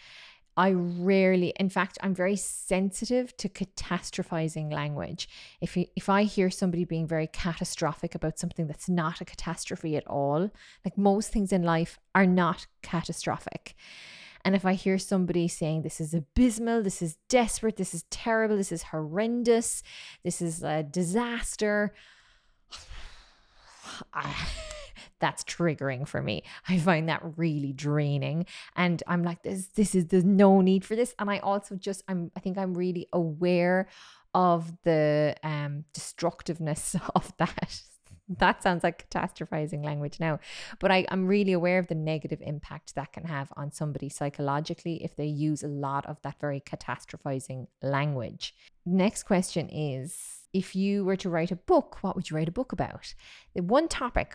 I 0.56 0.72
rarely, 0.72 1.52
in 1.60 1.68
fact, 1.68 1.98
I'm 2.02 2.16
very 2.16 2.34
sensitive 2.34 3.36
to 3.36 3.48
catastrophizing 3.48 4.72
language. 4.72 5.28
If 5.60 5.76
you, 5.76 5.86
if 5.94 6.08
I 6.08 6.24
hear 6.24 6.50
somebody 6.50 6.84
being 6.84 7.06
very 7.06 7.28
catastrophic 7.28 8.16
about 8.16 8.40
something 8.40 8.66
that's 8.66 8.88
not 8.88 9.20
a 9.20 9.24
catastrophe 9.24 9.96
at 9.96 10.04
all, 10.08 10.50
like 10.84 10.98
most 10.98 11.30
things 11.30 11.52
in 11.52 11.62
life 11.62 12.00
are 12.12 12.26
not 12.26 12.66
catastrophic. 12.82 13.76
And 14.44 14.56
if 14.56 14.64
I 14.64 14.72
hear 14.72 14.98
somebody 14.98 15.46
saying 15.46 15.82
this 15.82 16.00
is 16.00 16.12
abysmal, 16.12 16.82
this 16.82 17.02
is 17.02 17.18
desperate, 17.28 17.76
this 17.76 17.94
is 17.94 18.02
terrible, 18.10 18.56
this 18.56 18.72
is 18.72 18.82
horrendous, 18.84 19.84
this 20.24 20.42
is 20.42 20.64
a 20.64 20.82
disaster, 20.82 21.94
that's 25.20 25.44
triggering 25.44 26.06
for 26.06 26.22
me. 26.22 26.42
I 26.68 26.78
find 26.78 27.08
that 27.08 27.22
really 27.36 27.72
draining. 27.72 28.46
And 28.76 29.02
I'm 29.06 29.22
like, 29.22 29.42
this, 29.42 29.66
this 29.68 29.94
is, 29.94 30.06
there's 30.06 30.24
no 30.24 30.60
need 30.60 30.84
for 30.84 30.96
this. 30.96 31.14
And 31.18 31.30
I 31.30 31.38
also 31.38 31.76
just, 31.76 32.02
I'm, 32.08 32.30
I 32.36 32.40
think 32.40 32.58
I'm 32.58 32.74
really 32.74 33.08
aware 33.12 33.88
of 34.34 34.72
the 34.84 35.34
um, 35.42 35.84
destructiveness 35.92 36.96
of 37.14 37.32
that. 37.38 37.82
That 38.36 38.62
sounds 38.62 38.84
like 38.84 39.08
catastrophizing 39.08 39.82
language 39.82 40.20
now, 40.20 40.38
but 40.80 40.90
I, 40.90 41.06
I'm 41.08 41.26
really 41.26 41.54
aware 41.54 41.78
of 41.78 41.86
the 41.86 41.94
negative 41.94 42.42
impact 42.42 42.94
that 42.94 43.10
can 43.10 43.24
have 43.24 43.50
on 43.56 43.72
somebody 43.72 44.10
psychologically 44.10 45.02
if 45.02 45.16
they 45.16 45.24
use 45.24 45.62
a 45.62 45.68
lot 45.68 46.04
of 46.04 46.20
that 46.22 46.38
very 46.38 46.60
catastrophizing 46.60 47.68
language. 47.80 48.54
Next 48.84 49.22
question 49.22 49.70
is 49.70 50.46
if 50.52 50.76
you 50.76 51.04
were 51.04 51.16
to 51.16 51.30
write 51.30 51.50
a 51.50 51.56
book, 51.56 51.98
what 52.02 52.16
would 52.16 52.28
you 52.28 52.36
write 52.36 52.48
a 52.48 52.52
book 52.52 52.72
about? 52.72 53.14
The 53.54 53.62
one 53.62 53.88
topic 53.88 54.34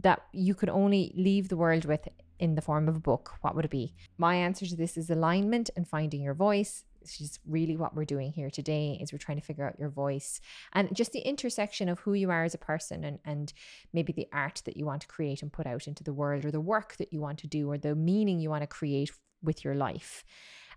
that 0.00 0.22
you 0.32 0.54
could 0.54 0.68
only 0.68 1.12
leave 1.16 1.48
the 1.48 1.56
world 1.56 1.84
with 1.84 2.08
in 2.38 2.54
the 2.54 2.62
form 2.62 2.88
of 2.88 2.96
a 2.96 3.00
book, 3.00 3.32
what 3.40 3.54
would 3.56 3.64
it 3.64 3.70
be? 3.70 3.94
My 4.16 4.36
answer 4.36 4.66
to 4.66 4.76
this 4.76 4.96
is 4.96 5.10
alignment 5.10 5.70
and 5.76 5.88
finding 5.88 6.22
your 6.22 6.34
voice. 6.34 6.84
Which 7.00 7.20
is 7.22 7.38
really 7.46 7.76
what 7.76 7.94
we're 7.94 8.04
doing 8.04 8.32
here 8.32 8.50
today 8.50 8.98
is 9.00 9.12
we're 9.12 9.18
trying 9.18 9.40
to 9.40 9.44
figure 9.44 9.66
out 9.66 9.78
your 9.78 9.88
voice 9.88 10.42
and 10.74 10.94
just 10.94 11.12
the 11.12 11.20
intersection 11.20 11.88
of 11.88 12.00
who 12.00 12.12
you 12.12 12.30
are 12.30 12.44
as 12.44 12.54
a 12.54 12.58
person 12.58 13.02
and, 13.04 13.18
and 13.24 13.52
maybe 13.94 14.12
the 14.12 14.28
art 14.30 14.60
that 14.66 14.76
you 14.76 14.84
want 14.84 15.02
to 15.02 15.08
create 15.08 15.40
and 15.40 15.50
put 15.50 15.66
out 15.66 15.86
into 15.86 16.04
the 16.04 16.12
world 16.12 16.44
or 16.44 16.50
the 16.50 16.60
work 16.60 16.96
that 16.96 17.12
you 17.12 17.20
want 17.20 17.38
to 17.38 17.46
do 17.46 17.70
or 17.70 17.78
the 17.78 17.94
meaning 17.94 18.40
you 18.40 18.50
want 18.50 18.62
to 18.62 18.66
create 18.66 19.10
with 19.42 19.64
your 19.64 19.74
life. 19.74 20.24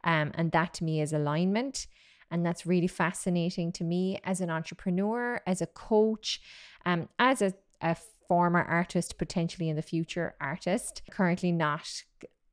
Um, 0.06 0.32
and 0.36 0.52
that 0.54 0.74
to 0.76 0.86
me 0.86 1.02
is 1.02 1.12
alignment. 1.12 1.88
And 2.30 2.46
that's 2.46 2.66
really 2.66 2.88
fascinating 2.88 3.74
to 3.74 3.84
me 3.84 4.20
as 4.24 4.40
an 4.40 4.50
entrepreneur, 4.50 5.42
as 5.46 5.62
a 5.62 5.68
coach, 5.68 6.40
um, 6.86 7.10
as 7.20 7.42
a, 7.42 7.54
a 7.82 7.98
former 8.32 8.64
artist, 8.64 9.18
potentially 9.18 9.68
in 9.68 9.76
the 9.76 9.82
future 9.82 10.36
artist, 10.40 11.02
currently 11.12 11.52
not 11.52 12.04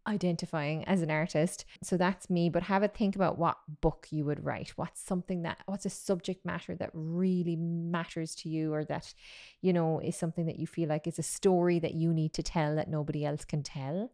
identifying 0.09 0.83
as 0.87 1.03
an 1.03 1.11
artist. 1.13 1.65
So 1.85 1.97
that's 1.97 2.29
me, 2.29 2.51
but 2.51 2.65
have 2.65 2.83
a 2.83 2.89
think 2.89 3.15
about 3.15 3.39
what 3.39 3.59
book 3.81 4.09
you 4.11 4.25
would 4.25 4.45
write. 4.45 4.71
What's 4.71 5.01
something 5.01 5.43
that 5.43 5.59
what's 5.67 5.87
a 5.87 5.91
subject 5.91 6.45
matter 6.45 6.75
that 6.75 6.91
really 6.93 7.55
matters 7.55 8.35
to 8.41 8.49
you 8.49 8.75
or 8.75 8.85
that 8.87 9.15
you 9.61 9.73
know 9.73 10.01
is 10.01 10.17
something 10.17 10.47
that 10.47 10.59
you 10.59 10.67
feel 10.67 10.89
like 10.89 11.07
is 11.07 11.21
a 11.21 11.23
story 11.23 11.79
that 11.79 11.95
you 11.95 12.13
need 12.13 12.33
to 12.33 12.43
tell 12.43 12.75
that 12.75 12.91
nobody 12.91 13.25
else 13.25 13.45
can 13.45 13.63
tell. 13.63 14.11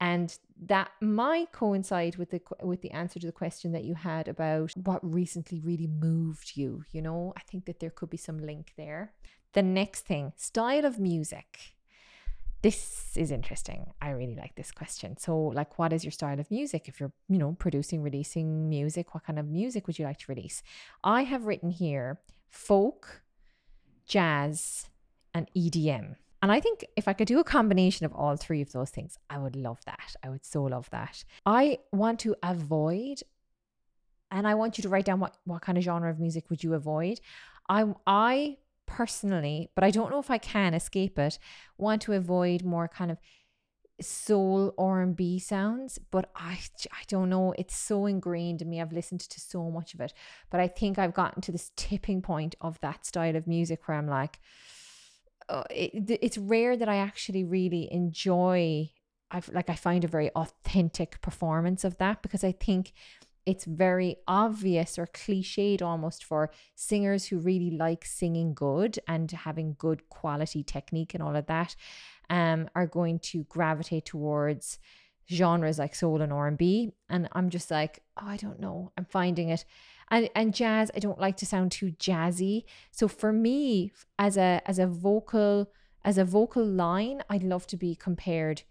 And 0.00 0.36
that 0.62 0.90
might 1.02 1.52
coincide 1.52 2.16
with 2.16 2.30
the 2.30 2.40
with 2.62 2.80
the 2.80 2.90
answer 2.90 3.20
to 3.20 3.26
the 3.26 3.32
question 3.32 3.72
that 3.72 3.84
you 3.84 3.94
had 3.94 4.28
about 4.28 4.72
what 4.82 5.00
recently 5.02 5.60
really 5.60 5.86
moved 5.86 6.52
you, 6.56 6.84
you 6.90 7.02
know? 7.02 7.34
I 7.36 7.40
think 7.40 7.66
that 7.66 7.80
there 7.80 7.90
could 7.90 8.08
be 8.08 8.16
some 8.16 8.38
link 8.38 8.72
there. 8.76 9.12
The 9.52 9.62
next 9.62 10.06
thing, 10.06 10.32
style 10.36 10.86
of 10.86 10.98
music. 10.98 11.74
This 12.62 13.16
is 13.16 13.30
interesting. 13.30 13.94
I 14.02 14.10
really 14.10 14.36
like 14.36 14.54
this 14.54 14.70
question. 14.70 15.16
So, 15.16 15.38
like, 15.38 15.78
what 15.78 15.94
is 15.94 16.04
your 16.04 16.12
style 16.12 16.38
of 16.38 16.50
music? 16.50 16.88
If 16.88 17.00
you're, 17.00 17.12
you 17.28 17.38
know, 17.38 17.56
producing, 17.58 18.02
releasing 18.02 18.68
music, 18.68 19.14
what 19.14 19.24
kind 19.24 19.38
of 19.38 19.46
music 19.48 19.86
would 19.86 19.98
you 19.98 20.04
like 20.04 20.18
to 20.18 20.32
release? 20.32 20.62
I 21.02 21.22
have 21.22 21.46
written 21.46 21.70
here 21.70 22.20
folk, 22.50 23.22
jazz, 24.06 24.88
and 25.32 25.50
EDM. 25.56 26.16
And 26.42 26.50
I 26.50 26.60
think 26.60 26.86
if 26.96 27.06
I 27.06 27.12
could 27.12 27.28
do 27.28 27.38
a 27.38 27.44
combination 27.44 28.06
of 28.06 28.14
all 28.14 28.36
three 28.36 28.62
of 28.62 28.72
those 28.72 28.90
things, 28.90 29.18
I 29.28 29.38
would 29.38 29.56
love 29.56 29.80
that. 29.84 30.14
I 30.22 30.30
would 30.30 30.44
so 30.44 30.62
love 30.64 30.88
that. 30.90 31.22
I 31.44 31.78
want 31.92 32.18
to 32.20 32.34
avoid, 32.42 33.22
and 34.30 34.46
I 34.46 34.54
want 34.54 34.78
you 34.78 34.82
to 34.82 34.88
write 34.88 35.04
down 35.04 35.20
what, 35.20 35.36
what 35.44 35.62
kind 35.62 35.76
of 35.76 35.84
genre 35.84 36.10
of 36.10 36.18
music 36.18 36.48
would 36.48 36.64
you 36.64 36.74
avoid. 36.74 37.20
I 37.68 37.84
I 38.06 38.56
personally, 38.86 39.70
but 39.74 39.84
I 39.84 39.90
don't 39.90 40.10
know 40.10 40.18
if 40.18 40.30
I 40.30 40.38
can 40.38 40.74
escape 40.74 41.18
it, 41.18 41.38
want 41.78 42.02
to 42.02 42.14
avoid 42.14 42.64
more 42.64 42.88
kind 42.88 43.10
of 43.10 43.18
soul 44.00 44.74
R&B 44.78 45.38
sounds, 45.38 45.98
but 46.10 46.30
I 46.34 46.58
I 46.90 47.02
don't 47.06 47.28
know, 47.28 47.54
it's 47.58 47.76
so 47.76 48.06
ingrained 48.06 48.62
in 48.62 48.70
me. 48.70 48.80
I've 48.80 48.92
listened 48.92 49.20
to 49.20 49.40
so 49.40 49.70
much 49.70 49.94
of 49.94 50.00
it, 50.00 50.14
but 50.50 50.58
I 50.58 50.68
think 50.68 50.98
I've 50.98 51.14
gotten 51.14 51.42
to 51.42 51.52
this 51.52 51.70
tipping 51.76 52.22
point 52.22 52.54
of 52.60 52.80
that 52.80 53.04
style 53.04 53.36
of 53.36 53.46
music 53.46 53.86
where 53.86 53.98
I'm 53.98 54.08
like 54.08 54.40
uh, 55.50 55.64
it, 55.70 56.18
it's 56.22 56.38
rare 56.38 56.76
that 56.76 56.88
I 56.88 56.96
actually 56.96 57.44
really 57.44 57.92
enjoy 57.92 58.90
I've 59.30 59.48
like 59.48 59.70
I 59.70 59.74
find 59.74 60.04
a 60.04 60.08
very 60.08 60.30
authentic 60.30 61.20
performance 61.20 61.84
of 61.84 61.98
that 61.98 62.22
because 62.22 62.42
I 62.42 62.52
think 62.52 62.92
it's 63.46 63.64
very 63.64 64.16
obvious 64.28 64.98
or 64.98 65.06
cliched 65.06 65.82
almost 65.82 66.24
for 66.24 66.50
singers 66.74 67.26
who 67.26 67.38
really 67.38 67.70
like 67.70 68.04
singing 68.04 68.54
good 68.54 68.98
and 69.08 69.30
having 69.30 69.76
good 69.78 70.08
quality 70.08 70.62
technique 70.62 71.14
and 71.14 71.22
all 71.22 71.34
of 71.34 71.46
that 71.46 71.74
um, 72.28 72.68
are 72.74 72.86
going 72.86 73.18
to 73.18 73.44
gravitate 73.44 74.04
towards 74.04 74.78
genres 75.30 75.78
like 75.78 75.94
soul 75.94 76.20
and 76.20 76.32
R&B 76.32 76.92
and 77.08 77.28
I'm 77.32 77.50
just 77.50 77.70
like 77.70 78.00
oh 78.16 78.26
I 78.26 78.36
don't 78.36 78.60
know 78.60 78.92
I'm 78.98 79.04
finding 79.04 79.48
it 79.48 79.64
and 80.10 80.28
and 80.34 80.54
jazz 80.54 80.90
I 80.94 80.98
don't 80.98 81.20
like 81.20 81.36
to 81.38 81.46
sound 81.46 81.72
too 81.72 81.92
jazzy 81.92 82.64
so 82.90 83.06
for 83.06 83.32
me 83.32 83.92
as 84.18 84.36
a 84.36 84.60
as 84.66 84.78
a 84.78 84.86
vocal 84.86 85.70
as 86.04 86.18
a 86.18 86.24
vocal 86.24 86.64
line 86.64 87.22
I'd 87.30 87.42
love 87.42 87.66
to 87.68 87.76
be 87.76 87.94
compared 87.94 88.62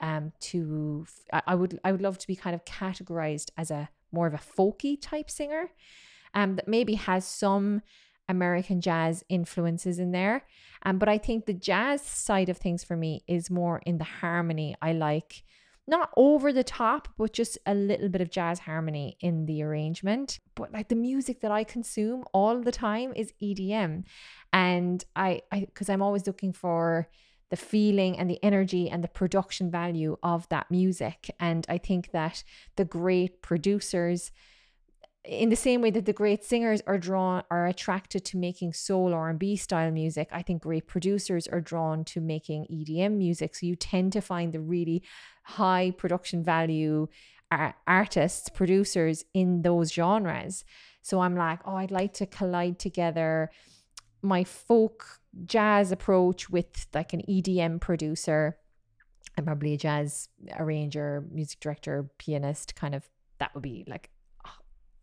um 0.00 0.32
to 0.40 1.06
I 1.46 1.54
would 1.54 1.78
I 1.84 1.92
would 1.92 2.02
love 2.02 2.18
to 2.18 2.26
be 2.26 2.36
kind 2.36 2.54
of 2.54 2.64
categorized 2.64 3.50
as 3.56 3.70
a 3.70 3.90
more 4.12 4.26
of 4.26 4.34
a 4.34 4.38
folky 4.38 4.98
type 5.00 5.30
singer 5.30 5.70
um, 6.34 6.56
that 6.56 6.68
maybe 6.68 6.94
has 6.94 7.24
some 7.24 7.82
American 8.28 8.80
jazz 8.80 9.24
influences 9.28 9.98
in 9.98 10.12
there. 10.12 10.44
Um, 10.84 10.98
but 10.98 11.08
I 11.08 11.18
think 11.18 11.46
the 11.46 11.54
jazz 11.54 12.02
side 12.02 12.48
of 12.48 12.58
things 12.58 12.84
for 12.84 12.96
me 12.96 13.22
is 13.26 13.50
more 13.50 13.82
in 13.84 13.98
the 13.98 14.04
harmony. 14.04 14.74
I 14.80 14.92
like 14.92 15.44
not 15.92 16.10
over 16.16 16.52
the 16.52 16.64
top, 16.64 17.06
but 17.18 17.32
just 17.32 17.58
a 17.66 17.74
little 17.74 18.08
bit 18.08 18.22
of 18.22 18.30
jazz 18.30 18.60
harmony 18.60 19.16
in 19.20 19.46
the 19.46 19.62
arrangement. 19.62 20.40
But 20.56 20.72
like 20.72 20.88
the 20.88 20.96
music 20.96 21.42
that 21.42 21.52
I 21.52 21.62
consume 21.62 22.24
all 22.32 22.60
the 22.60 22.72
time 22.72 23.12
is 23.14 23.34
EDM. 23.40 24.04
And 24.52 25.04
I, 25.14 25.42
I, 25.52 25.60
because 25.60 25.88
I'm 25.90 26.02
always 26.02 26.26
looking 26.26 26.52
for 26.52 27.08
the 27.50 27.56
feeling 27.56 28.18
and 28.18 28.30
the 28.30 28.42
energy 28.42 28.88
and 28.88 29.04
the 29.04 29.08
production 29.08 29.70
value 29.70 30.16
of 30.22 30.48
that 30.48 30.70
music. 30.70 31.30
And 31.38 31.66
I 31.68 31.76
think 31.76 32.10
that 32.12 32.42
the 32.76 32.86
great 32.86 33.42
producers, 33.42 34.32
in 35.24 35.50
the 35.50 35.56
same 35.56 35.80
way 35.82 35.90
that 35.90 36.04
the 36.04 36.12
great 36.12 36.44
singers 36.44 36.82
are 36.86 36.98
drawn 36.98 37.44
are 37.50 37.66
attracted 37.66 38.24
to 38.24 38.36
making 38.36 38.72
soul 38.72 39.14
R&B 39.14 39.56
style 39.56 39.90
music, 39.90 40.28
I 40.32 40.42
think 40.42 40.62
great 40.62 40.86
producers 40.88 41.46
are 41.46 41.60
drawn 41.60 42.04
to 42.06 42.20
making 42.20 42.66
EDM 42.70 43.12
music. 43.16 43.54
So 43.54 43.66
you 43.66 43.76
tend 43.76 44.12
to 44.14 44.20
find 44.20 44.52
the 44.52 44.60
really 44.60 45.02
high 45.44 45.92
production 45.96 46.42
value 46.42 47.06
artists, 47.86 48.48
producers 48.48 49.24
in 49.34 49.62
those 49.62 49.92
genres. 49.92 50.64
So 51.02 51.20
I'm 51.20 51.36
like, 51.36 51.60
oh, 51.66 51.76
I'd 51.76 51.90
like 51.90 52.14
to 52.14 52.26
collide 52.26 52.78
together 52.78 53.50
my 54.22 54.44
folk 54.44 55.20
jazz 55.44 55.92
approach 55.92 56.48
with 56.50 56.86
like 56.94 57.12
an 57.12 57.22
EDM 57.28 57.80
producer 57.80 58.56
and 59.36 59.46
probably 59.46 59.74
a 59.74 59.78
jazz 59.78 60.28
arranger, 60.58 61.24
music 61.30 61.60
director, 61.60 62.10
pianist 62.18 62.74
kind 62.74 62.94
of 62.94 63.08
that 63.38 63.54
would 63.54 63.62
be 63.62 63.84
like 63.86 64.10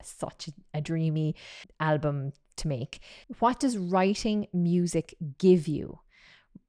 such 0.04 0.50
a, 0.74 0.82
dreamy 0.82 1.36
album 1.80 2.32
to 2.58 2.68
make. 2.68 3.00
What 3.40 3.60
does 3.60 3.78
writing 3.78 4.48
music 4.54 5.16
give 5.38 5.68
you? 5.68 6.00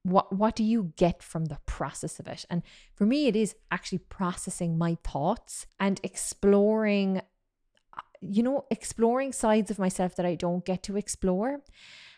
What 0.02 0.32
what 0.32 0.56
do 0.56 0.64
you 0.64 0.92
get 0.96 1.22
from 1.22 1.46
the 1.46 1.58
process 1.66 2.18
of 2.18 2.26
it? 2.26 2.44
And 2.48 2.62
for 2.94 3.04
me 3.06 3.26
it 3.26 3.36
is 3.36 3.54
actually 3.70 3.98
processing 3.98 4.78
my 4.78 4.96
thoughts 5.04 5.66
and 5.78 6.00
exploring 6.02 7.18
uh, 7.18 8.00
you 8.20 8.42
know, 8.42 8.64
exploring 8.70 9.32
sides 9.32 9.70
of 9.70 9.78
myself 9.78 10.16
that 10.16 10.26
I 10.26 10.34
don't 10.34 10.64
get 10.64 10.82
to 10.84 10.96
explore. 10.96 11.60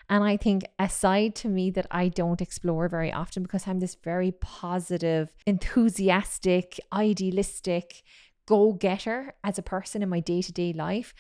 And 0.09 0.25
I 0.25 0.37
think 0.37 0.65
a 0.79 0.89
side 0.89 1.35
to 1.37 1.49
me 1.49 1.71
that 1.71 1.87
I 1.91 2.09
don't 2.09 2.43
explore 2.43 2.89
very 2.89 3.13
often 3.13 3.43
because 3.43 3.67
I'm 3.67 3.81
this 3.81 3.95
very 3.95 4.33
positive, 4.33 5.31
enthusiastic, 5.47 6.79
idealistic 6.93 8.03
go 8.47 8.73
getter 8.73 9.35
as 9.45 9.59
a 9.59 9.63
person 9.63 10.03
in 10.03 10.09
my 10.09 10.21
day 10.21 10.43
to 10.43 10.53
day 10.53 10.73
life, 10.73 11.15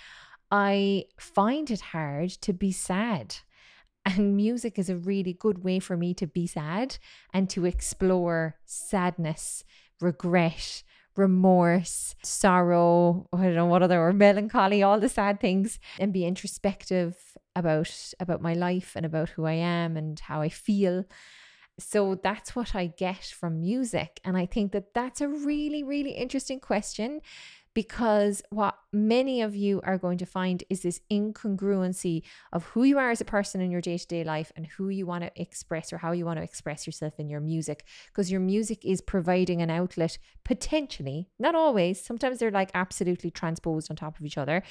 I 0.50 1.04
find 1.18 1.70
it 1.70 1.80
hard 1.80 2.30
to 2.42 2.52
be 2.52 2.72
sad. 2.72 3.36
And 4.04 4.36
music 4.36 4.78
is 4.78 4.90
a 4.90 4.96
really 4.96 5.32
good 5.32 5.62
way 5.62 5.78
for 5.78 5.96
me 5.96 6.12
to 6.14 6.26
be 6.26 6.46
sad 6.46 6.98
and 7.32 7.48
to 7.50 7.64
explore 7.64 8.56
sadness, 8.64 9.62
regret, 10.00 10.82
remorse, 11.16 12.14
sorrow, 12.24 13.28
I 13.32 13.44
don't 13.44 13.54
know 13.54 13.66
what 13.66 13.82
other 13.82 14.00
or 14.00 14.12
melancholy, 14.12 14.82
all 14.82 14.98
the 14.98 15.08
sad 15.08 15.40
things, 15.40 15.78
and 15.98 16.12
be 16.12 16.24
introspective 16.24 17.16
about 17.54 18.12
about 18.18 18.42
my 18.42 18.54
life 18.54 18.92
and 18.96 19.04
about 19.04 19.30
who 19.30 19.44
I 19.44 19.52
am 19.52 19.96
and 19.96 20.18
how 20.18 20.40
I 20.40 20.48
feel. 20.48 21.04
So 21.78 22.18
that's 22.22 22.54
what 22.54 22.74
I 22.74 22.86
get 22.86 23.24
from 23.24 23.60
music. 23.60 24.20
And 24.24 24.36
I 24.36 24.46
think 24.46 24.72
that 24.72 24.94
that's 24.94 25.20
a 25.20 25.28
really, 25.28 25.82
really 25.82 26.12
interesting 26.12 26.60
question 26.60 27.20
because 27.74 28.42
what 28.50 28.76
many 28.92 29.40
of 29.40 29.56
you 29.56 29.80
are 29.84 29.96
going 29.96 30.18
to 30.18 30.26
find 30.26 30.62
is 30.68 30.82
this 30.82 31.00
incongruency 31.10 32.22
of 32.52 32.64
who 32.64 32.84
you 32.84 32.98
are 32.98 33.10
as 33.10 33.20
a 33.20 33.24
person 33.24 33.60
in 33.60 33.70
your 33.70 33.80
day 33.80 33.96
to 33.96 34.06
day 34.06 34.24
life 34.24 34.52
and 34.56 34.66
who 34.66 34.88
you 34.88 35.06
want 35.06 35.24
to 35.24 35.40
express 35.40 35.92
or 35.92 35.98
how 35.98 36.12
you 36.12 36.26
want 36.26 36.38
to 36.38 36.42
express 36.42 36.86
yourself 36.86 37.18
in 37.18 37.28
your 37.28 37.40
music. 37.40 37.86
Because 38.08 38.30
your 38.30 38.40
music 38.40 38.84
is 38.84 39.00
providing 39.00 39.62
an 39.62 39.70
outlet, 39.70 40.18
potentially, 40.44 41.28
not 41.38 41.54
always, 41.54 42.02
sometimes 42.02 42.38
they're 42.38 42.50
like 42.50 42.70
absolutely 42.74 43.30
transposed 43.30 43.90
on 43.90 43.96
top 43.96 44.18
of 44.18 44.26
each 44.26 44.38
other, 44.38 44.62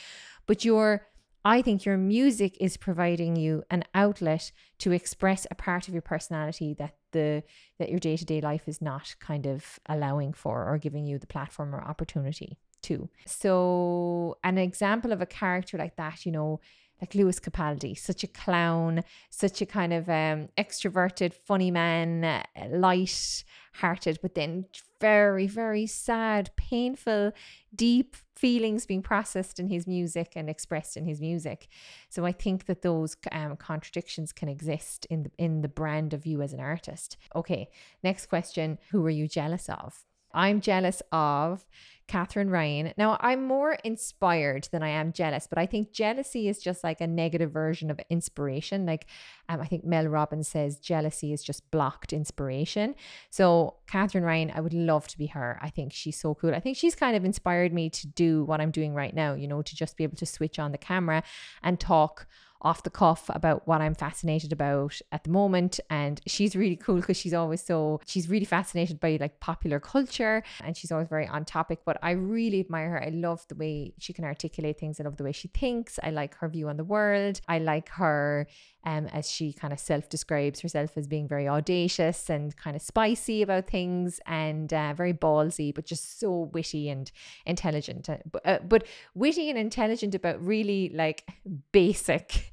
but 0.46 0.63
your 0.63 1.08
I 1.44 1.62
think 1.62 1.86
your 1.86 1.98
music 1.98 2.56
is 2.60 2.78
providing 2.78 3.36
you 3.36 3.64
an 3.72 3.84
outlet 3.96 4.52
to 4.80 4.92
express 4.92 5.48
a 5.50 5.56
part 5.56 5.88
of 5.88 5.94
your 5.94 6.02
personality 6.02 6.76
that 6.76 6.96
the 7.12 7.44
that 7.80 7.90
your 7.90 8.00
day-to-day 8.00 8.42
life 8.42 8.68
is 8.68 8.82
not 8.82 9.16
kind 9.20 9.46
of 9.46 9.80
allowing 9.88 10.34
for 10.34 10.70
or 10.70 10.78
giving 10.78 11.06
you 11.06 11.18
the 11.18 11.28
platform 11.28 11.74
or 11.74 11.82
opportunity 11.82 12.58
to. 12.84 13.10
So, 13.26 14.38
an 14.44 14.58
example 14.58 15.12
of 15.12 15.22
a 15.22 15.26
character 15.26 15.78
like 15.78 15.96
that, 15.98 16.26
you 16.26 16.32
know, 16.32 16.60
like 17.01 17.15
Lewis 17.15 17.39
Capaldi, 17.39 17.98
such 17.98 18.24
a 18.24 18.27
clown, 18.27 19.03
such 19.29 19.62
a 19.62 19.65
kind 19.65 19.91
of 19.91 20.08
um, 20.08 20.50
extroverted, 20.58 21.34
funny 21.34 21.72
man, 21.72 22.24
uh, 22.24 22.43
light 22.70 23.43
hearted, 23.74 24.20
but 24.22 24.36
then 24.36 24.65
very, 25.00 25.48
very 25.48 25.88
sad, 25.88 26.51
painful, 26.55 27.31
deep 27.75 28.15
feelings 28.36 28.86
being 28.86 29.01
processed 29.01 29.60
in 29.60 29.67
his 29.67 29.88
music 29.88 30.34
and 30.36 30.50
expressed 30.50 30.96
in 30.96 31.05
his 31.05 31.20
music. 31.20 31.67
So 32.10 32.25
I 32.25 32.31
think 32.31 32.65
that 32.65 32.81
those 32.81 33.15
um, 33.31 33.55
contradictions 33.58 34.31
can 34.31 34.50
exist 34.50 35.08
in 35.10 35.24
the, 35.24 35.31
in 35.38 35.62
the 35.62 35.67
brand 35.67 36.13
of 36.13 36.25
you 36.25 36.41
as 36.41 36.53
an 36.53 36.60
artist. 36.60 37.17
Okay, 37.36 37.70
next 38.03 38.27
question 38.27 38.77
Who 38.91 39.05
are 39.05 39.10
you 39.10 39.27
jealous 39.27 39.70
of? 39.70 40.05
I'm 40.34 40.62
jealous 40.62 41.02
of 41.12 41.66
Katherine 42.12 42.50
Ryan. 42.50 42.94
Now, 42.98 43.18
I'm 43.22 43.46
more 43.46 43.78
inspired 43.86 44.68
than 44.74 44.84
I 44.84 44.90
am 44.90 45.14
jealous, 45.14 45.48
but 45.48 45.58
I 45.58 45.66
think 45.66 45.94
jealousy 45.94 46.50
is 46.50 46.60
just 46.60 46.84
like 46.84 47.00
a 47.00 47.08
negative 47.08 47.52
version 47.52 47.90
of 47.90 48.02
inspiration. 48.10 48.86
Like, 48.86 49.06
um, 49.48 49.62
I 49.62 49.66
think 49.66 49.86
Mel 49.86 50.08
Robbins 50.08 50.50
says 50.50 50.78
jealousy 50.78 51.32
is 51.32 51.42
just 51.42 51.72
blocked 51.72 52.12
inspiration. 52.12 52.96
So, 53.30 53.76
Katherine 53.88 54.26
Ryan, 54.26 54.52
I 54.54 54.60
would 54.60 54.74
love 54.74 55.08
to 55.08 55.18
be 55.18 55.28
her. 55.28 55.58
I 55.62 55.70
think 55.70 55.94
she's 55.94 56.20
so 56.20 56.36
cool. 56.36 56.54
I 56.54 56.60
think 56.60 56.76
she's 56.76 56.96
kind 56.96 57.16
of 57.16 57.24
inspired 57.24 57.72
me 57.72 57.90
to 57.92 58.08
do 58.08 58.44
what 58.44 58.60
I'm 58.60 58.72
doing 58.72 58.94
right 58.94 59.16
now, 59.16 59.34
you 59.34 59.48
know, 59.48 59.62
to 59.62 59.74
just 59.74 59.96
be 59.96 60.04
able 60.04 60.18
to 60.18 60.26
switch 60.26 60.60
on 60.60 60.74
the 60.74 60.78
camera 60.78 61.24
and 61.64 61.80
talk 61.80 62.28
off 62.62 62.84
the 62.84 62.89
cuff 62.89 63.30
about 63.30 63.68
what 63.68 63.82
I'm 63.82 63.96
fascinated 63.96 64.51
about 64.51 65.00
at 65.12 65.24
the 65.24 65.30
moment. 65.30 65.80
And 65.89 66.22
she's 66.25 66.56
really 66.56 66.75
cool 66.75 66.96
because 66.96 67.18
she's 67.18 67.34
always 67.34 67.62
so, 67.62 68.00
she's 68.06 68.30
really 68.30 68.46
fascinated 68.46 69.00
by 69.00 69.18
like 69.20 69.39
popular 69.39 69.80
culture 69.80 70.44
and 70.63 70.77
she's 70.77 70.91
always 70.91 71.08
very 71.08 71.27
on 71.27 71.46
topic. 71.46 71.80
But 71.86 71.98
I 72.01 72.12
really 72.12 72.60
admire 72.60 72.91
her. 72.91 73.03
I 73.03 73.10
love 73.10 73.46
the 73.48 73.55
way 73.55 73.94
she 74.00 74.14
can 74.14 74.25
articulate 74.25 74.79
things. 74.79 75.00
I 75.00 75.03
love 75.03 75.18
the 75.18 75.24
way 75.24 75.31
she 75.31 75.48
thinks. 75.48 76.00
I 76.03 76.12
like 76.12 76.36
her 76.36 76.50
view 76.50 76.70
on 76.70 76.77
the 76.77 76.83
world. 76.83 77.42
I 77.48 77.59
like 77.59 77.90
her 77.90 78.48
um, 78.83 79.07
as 79.07 79.29
she 79.29 79.53
kind 79.53 79.74
of 79.74 79.79
self 79.79 80.09
describes 80.09 80.59
herself 80.62 80.98
as 80.98 81.07
being 81.07 81.27
very 81.27 81.48
audacious 81.48 82.29
and 82.29 82.55
kind 82.57 82.75
of 82.75 82.81
spicy 82.81 83.42
about 83.42 83.68
things 83.68 84.20
and 84.25 84.74
uh, 84.74 84.94
very 84.94 85.14
ballsy, 85.14 85.74
but 85.74 85.86
just 85.86 86.20
so 86.20 86.50
witty 86.53 86.90
and 86.90 87.12
intelligent. 87.46 88.09
Uh, 88.09 88.18
but, 88.31 88.46
uh, 88.46 88.59
but 88.68 88.86
witty 89.14 89.50
and 89.50 89.59
intelligent 89.59 90.16
about 90.16 90.44
really 90.46 90.92
like 90.94 91.27
basic 91.72 92.50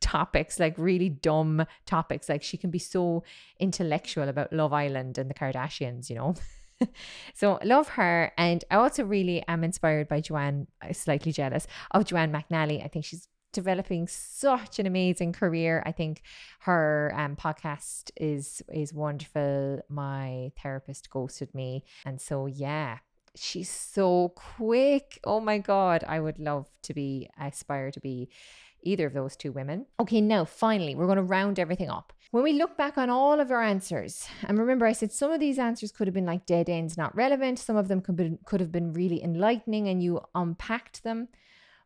topics, 0.00 0.60
like 0.60 0.74
really 0.76 1.08
dumb 1.08 1.66
topics. 1.84 2.28
Like 2.28 2.42
she 2.42 2.56
can 2.56 2.70
be 2.70 2.78
so 2.78 3.24
intellectual 3.58 4.28
about 4.28 4.52
Love 4.52 4.72
Island 4.72 5.18
and 5.18 5.30
the 5.30 5.34
Kardashians, 5.34 6.08
you 6.10 6.16
know. 6.16 6.34
so 7.34 7.58
I 7.62 7.64
love 7.64 7.88
her 7.88 8.32
and 8.36 8.62
i 8.70 8.76
also 8.76 9.02
really 9.02 9.42
am 9.48 9.64
inspired 9.64 10.08
by 10.08 10.20
joanne 10.20 10.66
uh, 10.82 10.92
slightly 10.92 11.32
jealous 11.32 11.66
of 11.92 12.04
joanne 12.04 12.30
mcnally 12.30 12.84
i 12.84 12.88
think 12.88 13.02
she's 13.02 13.28
developing 13.56 14.06
such 14.06 14.78
an 14.78 14.86
amazing 14.86 15.32
career. 15.32 15.82
I 15.86 15.90
think 15.90 16.20
her 16.60 17.12
um, 17.16 17.36
podcast 17.36 18.10
is 18.16 18.62
is 18.72 18.92
wonderful. 18.92 19.80
My 19.88 20.52
therapist 20.62 21.08
ghosted 21.10 21.54
me, 21.54 21.82
and 22.04 22.20
so 22.20 22.46
yeah, 22.46 22.98
she's 23.34 23.70
so 23.70 24.34
quick. 24.36 25.18
Oh 25.24 25.40
my 25.40 25.58
god, 25.58 26.04
I 26.06 26.20
would 26.20 26.38
love 26.38 26.68
to 26.82 26.92
be 26.92 27.30
aspire 27.40 27.90
to 27.90 28.00
be 28.00 28.28
either 28.86 29.06
of 29.06 29.12
those 29.12 29.36
two 29.36 29.52
women. 29.52 29.86
Okay, 30.00 30.20
now 30.20 30.44
finally, 30.44 30.94
we're 30.94 31.06
going 31.06 31.16
to 31.16 31.22
round 31.22 31.58
everything 31.58 31.90
up. 31.90 32.12
When 32.30 32.42
we 32.42 32.54
look 32.54 32.76
back 32.76 32.98
on 32.98 33.10
all 33.10 33.40
of 33.40 33.50
our 33.50 33.62
answers, 33.62 34.26
and 34.44 34.58
remember, 34.58 34.86
I 34.86 34.92
said 34.92 35.12
some 35.12 35.30
of 35.30 35.40
these 35.40 35.58
answers 35.58 35.92
could 35.92 36.06
have 36.06 36.14
been 36.14 36.26
like 36.26 36.46
dead 36.46 36.68
ends, 36.68 36.96
not 36.96 37.14
relevant. 37.14 37.58
Some 37.58 37.76
of 37.76 37.88
them 37.88 38.00
could, 38.00 38.16
be, 38.16 38.38
could 38.44 38.60
have 38.60 38.72
been 38.72 38.92
really 38.92 39.22
enlightening, 39.22 39.88
and 39.88 40.02
you 40.02 40.20
unpacked 40.34 41.02
them. 41.02 41.28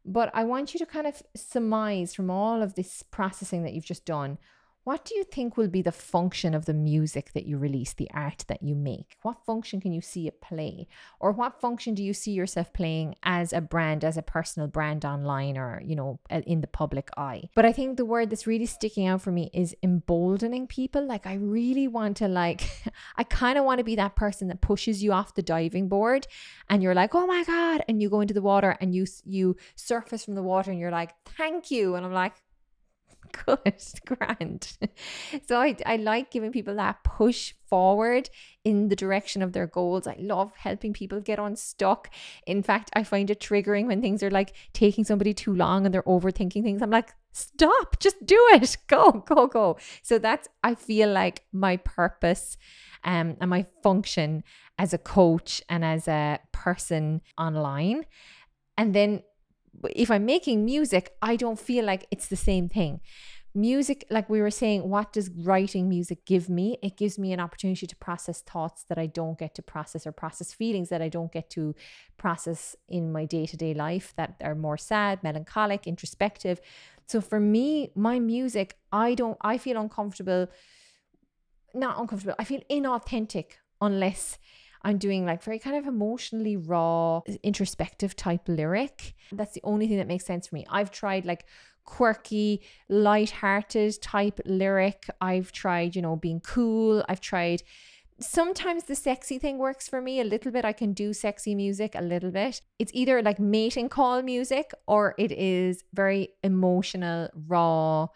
But 0.05 0.31
I 0.33 0.45
want 0.45 0.73
you 0.73 0.79
to 0.79 0.87
kind 0.87 1.07
of 1.07 1.23
surmise 1.37 2.15
from 2.15 2.31
all 2.31 2.63
of 2.63 2.75
this 2.75 3.03
processing 3.03 3.65
that 3.65 3.75
you've 3.75 3.85
just 3.85 4.07
done 4.07 4.39
what 4.85 5.05
do 5.05 5.15
you 5.15 5.25
think 5.25 5.57
will 5.57 5.69
be 5.69 5.83
the 5.83 5.93
function 5.93 6.55
of 6.55 6.65
the 6.65 6.73
music 6.73 7.33
that 7.35 7.45
you 7.45 7.59
release, 7.59 7.93
the 7.93 8.11
art 8.15 8.45
that 8.49 8.63
you 8.63 8.75
make? 8.75 9.17
What 9.23 9.45
function 9.45 9.81
can 9.81 9.93
you 9.93 10.01
see 10.01 10.27
it 10.27 10.41
play? 10.41 10.89
Or 11.21 11.33
what 11.33 11.61
function 11.61 11.95
do 11.95 12.03
you 12.03 12.15
see 12.15 12.33
yourself 12.33 12.73
playing 12.73 13.15
as 13.23 13.53
a 13.53 13.61
brand, 13.61 14.05
as 14.05 14.17
a 14.17 14.23
personal 14.23 14.69
brand 14.69 15.05
online 15.05 15.59
or, 15.59 15.83
you 15.85 15.95
know, 15.95 16.19
in 16.31 16.63
the 16.63 16.67
public 16.67 17.11
eye? 17.17 17.51
But 17.55 17.67
I 17.67 17.73
think 17.73 17.99
the 17.99 18.07
word 18.07 18.31
that's 18.31 18.47
really 18.47 18.67
sticking 18.67 19.07
out 19.07 19.21
for 19.21 19.31
me 19.31 19.51
is 19.53 19.77
emboldening 19.83 20.67
people. 20.67 21.07
Like, 21.07 21.27
I 21.27 21.35
really 21.35 21.87
want 21.87 22.17
to, 22.19 22.29
like, 22.29 22.63
I 23.17 23.25
kind 23.25 23.59
of 23.59 23.67
want 23.67 23.79
to 23.79 23.85
be 23.85 23.97
that 23.97 24.17
person 24.17 24.49
that 24.49 24.63
pushes 24.63 25.03
you 25.03 25.13
off 25.13 25.35
the 25.35 25.43
diving 25.43 25.89
board 25.89 26.27
and 26.71 26.83
you're 26.83 26.95
like, 26.95 27.15
oh 27.15 27.27
my 27.27 27.45
God. 27.45 27.85
And 27.87 28.01
you 28.01 28.09
go 28.09 28.23
into 28.23 28.35
the 28.35 28.43
water 28.43 28.77
and 28.81 28.95
you, 28.95 29.07
you 29.25 29.57
surface 29.75 30.25
from 30.25 30.37
the 30.37 30.43
water 30.43 30.71
and 30.71 30.81
you're 30.81 30.91
like, 30.91 31.15
thank 31.37 31.71
you. 31.71 31.97
And 31.97 32.07
I'm 32.07 32.13
like, 32.15 32.35
good, 33.47 33.75
grand. 34.07 34.77
so 35.47 35.61
I, 35.61 35.77
I 35.87 35.97
like 35.97 36.31
giving 36.31 36.53
people 36.53 36.77
that 36.77 37.03
push 37.05 37.55
forward 37.69 38.31
in 38.65 38.89
the 38.89 38.97
direction 38.97 39.43
of 39.43 39.53
their 39.53 39.67
goals. 39.67 40.07
I 40.07 40.17
love 40.19 40.53
helping 40.57 40.93
people 40.93 41.21
get 41.21 41.39
unstuck. 41.39 42.11
In 42.47 42.63
fact, 42.63 42.91
I 42.95 43.05
find 43.05 43.31
it 43.31 43.41
triggering 43.41 43.87
when 43.87 44.03
things 44.03 44.23
are 44.23 44.31
like 44.31 44.55
taking 44.73 45.05
somebody 45.05 45.33
too 45.33 45.55
long 45.55 45.87
and 45.87 45.95
they're 45.95 46.03
overthinking 46.03 46.63
things. 46.63 46.83
I'm 46.83 46.91
like, 46.91 47.15
stop, 47.33 48.01
just 48.01 48.25
do 48.27 48.39
it. 48.53 48.77
Go, 48.89 49.25
go, 49.27 49.47
go. 49.47 49.77
So 50.03 50.19
that's, 50.19 50.49
I 50.65 50.75
feel 50.75 51.11
like 51.11 51.45
my 51.53 51.77
purpose 51.77 52.57
um, 53.05 53.37
and 53.41 53.49
my 53.49 53.67
function 53.83 54.43
as 54.79 54.93
a 54.93 54.99
coach 54.99 55.63
and 55.69 55.85
as 55.85 56.09
a 56.09 56.41
person 56.53 57.21
online. 57.39 58.05
And 58.77 58.95
then 58.95 59.23
if 59.85 60.11
I'm 60.11 60.25
making 60.25 60.65
music, 60.65 61.15
I 61.23 61.37
don't 61.37 61.59
feel 61.59 61.85
like 61.85 62.07
it's 62.11 62.29
the 62.29 62.37
same 62.37 62.69
thing. 62.69 63.01
Music, 63.53 64.07
like 64.11 64.31
we 64.31 64.41
were 64.41 64.51
saying, 64.51 64.89
what 64.89 65.13
does 65.13 65.29
writing 65.31 65.89
music 65.89 66.25
give 66.25 66.49
me? 66.49 66.79
It 66.83 66.97
gives 66.97 67.19
me 67.19 67.33
an 67.33 67.41
opportunity 67.41 67.85
to 67.87 67.97
process 67.97 68.43
thoughts 68.43 68.85
that 68.85 68.97
I 68.97 69.07
don't 69.07 69.39
get 69.39 69.57
to 69.57 69.63
process 69.63 70.07
or 70.07 70.13
process 70.13 70.53
feelings 70.53 70.89
that 70.91 71.03
I 71.03 71.09
don't 71.09 71.33
get 71.33 71.51
to 71.51 71.75
process 72.17 72.77
in 72.89 73.11
my 73.11 73.25
day 73.25 73.47
to 73.47 73.57
day 73.57 73.75
life 73.75 74.13
that 74.17 74.37
are 74.41 74.55
more 74.55 74.77
sad, 74.77 75.25
melancholic, 75.25 75.89
introspective. 75.89 76.61
So 77.09 77.21
for 77.21 77.41
me, 77.41 77.91
my 77.97 78.21
music, 78.21 78.77
I 78.93 79.15
don't, 79.15 79.37
I 79.41 79.59
feel 79.59 79.81
uncomfortable, 79.81 80.47
not 81.75 81.99
uncomfortable, 81.99 82.37
I 82.39 82.45
feel 82.45 82.61
inauthentic 82.71 83.55
unless 83.81 84.39
I'm 84.83 84.99
doing 84.99 85.27
like 85.27 85.43
very 85.43 85.59
kind 85.59 85.77
of 85.77 85.87
emotionally 85.87 86.57
raw, 86.57 87.21
introspective 87.43 88.17
type 88.17 88.49
lyric. 88.49 89.15
That's 89.33 89.53
the 89.53 89.61
only 89.65 89.87
thing 89.89 89.99
that 89.99 90.07
makes 90.07 90.25
sense 90.25 90.49
for 90.49 90.55
me. 90.55 90.67
I've 90.71 90.91
tried 90.91 91.25
like 91.25 91.45
quirky, 91.85 92.63
light-hearted 92.89 94.01
type 94.01 94.41
lyric. 94.45 95.09
I've 95.21 95.53
tried, 95.53 95.97
you 95.97 96.03
know, 96.03 96.17
being 96.17 96.41
cool. 96.41 97.05
I've 97.09 97.21
tried 97.21 97.63
sometimes 98.21 98.85
the 98.85 98.95
sexy 98.95 99.39
thing 99.39 99.59
works 99.59 99.89
for 99.89 100.01
me 100.01 100.21
a 100.21 100.25
little 100.25 100.53
bit. 100.53 100.65
I 100.65 100.73
can 100.73 100.93
do 100.93 101.13
sexy 101.13 101.55
music 101.55 101.95
a 101.95 102.03
little 102.03 102.31
bit. 102.31 102.61
It's 102.79 102.93
either 102.95 103.23
like 103.23 103.41
mating 103.41 103.89
call 103.89 104.23
music 104.23 104.73
or 104.87 105.15
it 105.19 105.33
is 105.33 105.85
very 105.95 106.31
emotional, 106.45 107.29
raw, 107.49 108.09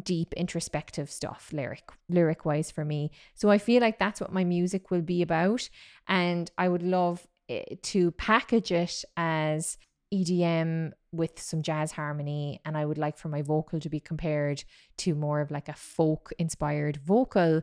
deep 0.00 0.32
introspective 0.34 1.10
stuff 1.10 1.50
lyric 1.52 1.90
lyric 2.08 2.44
wise 2.44 2.70
for 2.70 2.84
me. 2.84 3.10
So 3.34 3.50
I 3.50 3.58
feel 3.58 3.80
like 3.80 3.98
that's 3.98 4.20
what 4.20 4.32
my 4.32 4.44
music 4.44 4.90
will 4.90 5.02
be 5.02 5.22
about 5.22 5.68
and 6.08 6.50
I 6.58 6.68
would 6.68 6.82
love 6.82 7.26
eh, 7.48 7.64
to 7.82 8.10
package 8.12 8.72
it 8.72 9.04
as 9.16 9.78
EDM 10.12 10.92
with 11.12 11.40
some 11.40 11.62
jazz 11.62 11.92
harmony 11.92 12.60
and 12.64 12.76
I 12.76 12.84
would 12.84 12.98
like 12.98 13.16
for 13.16 13.28
my 13.28 13.42
vocal 13.42 13.78
to 13.80 13.88
be 13.88 14.00
compared 14.00 14.64
to 14.98 15.14
more 15.14 15.40
of 15.40 15.50
like 15.50 15.68
a 15.68 15.74
folk 15.74 16.32
inspired 16.38 16.96
vocal 16.96 17.62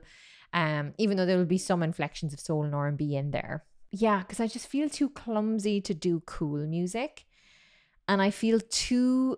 um, 0.53 0.93
even 0.97 1.17
though 1.17 1.25
there 1.25 1.37
will 1.37 1.45
be 1.45 1.57
some 1.57 1.83
inflections 1.83 2.33
of 2.33 2.39
soul 2.39 2.63
and 2.63 2.73
R&B 2.73 3.15
in 3.15 3.31
there. 3.31 3.65
Yeah, 3.91 4.19
because 4.19 4.39
I 4.39 4.47
just 4.47 4.67
feel 4.67 4.89
too 4.89 5.09
clumsy 5.09 5.81
to 5.81 5.93
do 5.93 6.21
cool 6.25 6.65
music. 6.67 7.25
And 8.07 8.21
I 8.21 8.31
feel 8.31 8.59
too 8.59 9.37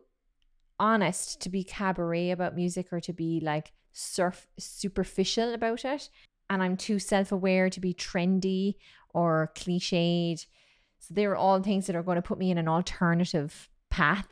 honest 0.79 1.41
to 1.41 1.49
be 1.49 1.63
cabaret 1.63 2.31
about 2.31 2.55
music 2.55 2.91
or 2.91 2.99
to 3.01 3.13
be 3.13 3.39
like 3.43 3.71
surf 3.93 4.47
superficial 4.57 5.53
about 5.53 5.85
it. 5.85 6.09
And 6.49 6.63
I'm 6.63 6.77
too 6.77 6.99
self-aware 6.99 7.69
to 7.69 7.79
be 7.79 7.93
trendy 7.93 8.75
or 9.13 9.51
cliched. 9.55 10.45
So 10.99 11.13
they're 11.13 11.35
all 11.35 11.61
things 11.61 11.87
that 11.87 11.95
are 11.95 12.03
going 12.03 12.15
to 12.15 12.21
put 12.21 12.39
me 12.39 12.51
in 12.51 12.57
an 12.57 12.67
alternative 12.67 13.69
path. 13.89 14.27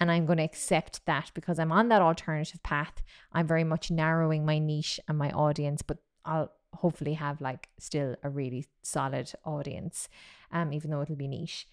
And 0.00 0.10
I'm 0.10 0.26
going 0.26 0.38
to 0.38 0.44
accept 0.44 1.04
that 1.06 1.30
because 1.34 1.58
I'm 1.58 1.70
on 1.70 1.88
that 1.88 2.02
alternative 2.02 2.62
path. 2.62 3.02
I'm 3.32 3.46
very 3.46 3.64
much 3.64 3.90
narrowing 3.90 4.44
my 4.44 4.58
niche 4.58 4.98
and 5.06 5.18
my 5.18 5.30
audience, 5.30 5.82
but 5.82 5.98
I'll 6.24 6.50
hopefully 6.74 7.14
have 7.14 7.40
like 7.40 7.68
still 7.78 8.16
a 8.22 8.30
really 8.30 8.66
solid 8.82 9.30
audience, 9.44 10.08
um, 10.50 10.72
even 10.72 10.90
though 10.90 11.02
it'll 11.02 11.16
be 11.16 11.28
niche. 11.28 11.68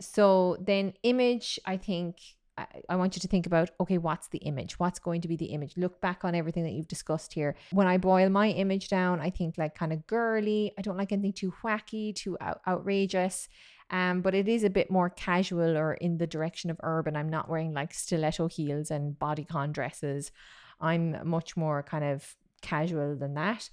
So 0.00 0.56
then 0.60 0.94
image, 1.02 1.58
I 1.66 1.76
think 1.76 2.18
I, 2.58 2.66
I 2.88 2.96
want 2.96 3.16
you 3.16 3.20
to 3.20 3.28
think 3.28 3.46
about 3.46 3.70
okay, 3.80 3.98
what's 3.98 4.28
the 4.28 4.38
image? 4.38 4.78
What's 4.78 4.98
going 4.98 5.20
to 5.22 5.28
be 5.28 5.36
the 5.36 5.46
image? 5.46 5.76
Look 5.76 6.00
back 6.00 6.24
on 6.24 6.34
everything 6.34 6.64
that 6.64 6.72
you've 6.72 6.88
discussed 6.88 7.34
here. 7.34 7.56
When 7.70 7.86
I 7.86 7.98
boil 7.98 8.28
my 8.30 8.48
image 8.50 8.88
down, 8.88 9.20
I 9.20 9.30
think 9.30 9.58
like 9.58 9.74
kind 9.74 9.92
of 9.92 10.06
girly. 10.06 10.72
I 10.78 10.82
don't 10.82 10.96
like 10.96 11.12
anything 11.12 11.32
too 11.32 11.52
wacky, 11.62 12.14
too 12.14 12.36
out- 12.40 12.60
outrageous. 12.66 13.48
Um, 13.90 14.20
but 14.20 14.34
it 14.34 14.48
is 14.48 14.64
a 14.64 14.70
bit 14.70 14.90
more 14.90 15.10
casual 15.10 15.76
or 15.76 15.94
in 15.94 16.18
the 16.18 16.26
direction 16.26 16.70
of 16.70 16.80
urban. 16.82 17.16
I'm 17.16 17.28
not 17.28 17.48
wearing 17.48 17.72
like 17.72 17.94
stiletto 17.94 18.48
heels 18.48 18.90
and 18.90 19.16
bodycon 19.16 19.72
dresses. 19.72 20.32
I'm 20.80 21.16
much 21.28 21.56
more 21.56 21.82
kind 21.82 22.04
of 22.04 22.34
casual 22.62 23.16
than 23.16 23.34
that. 23.34 23.70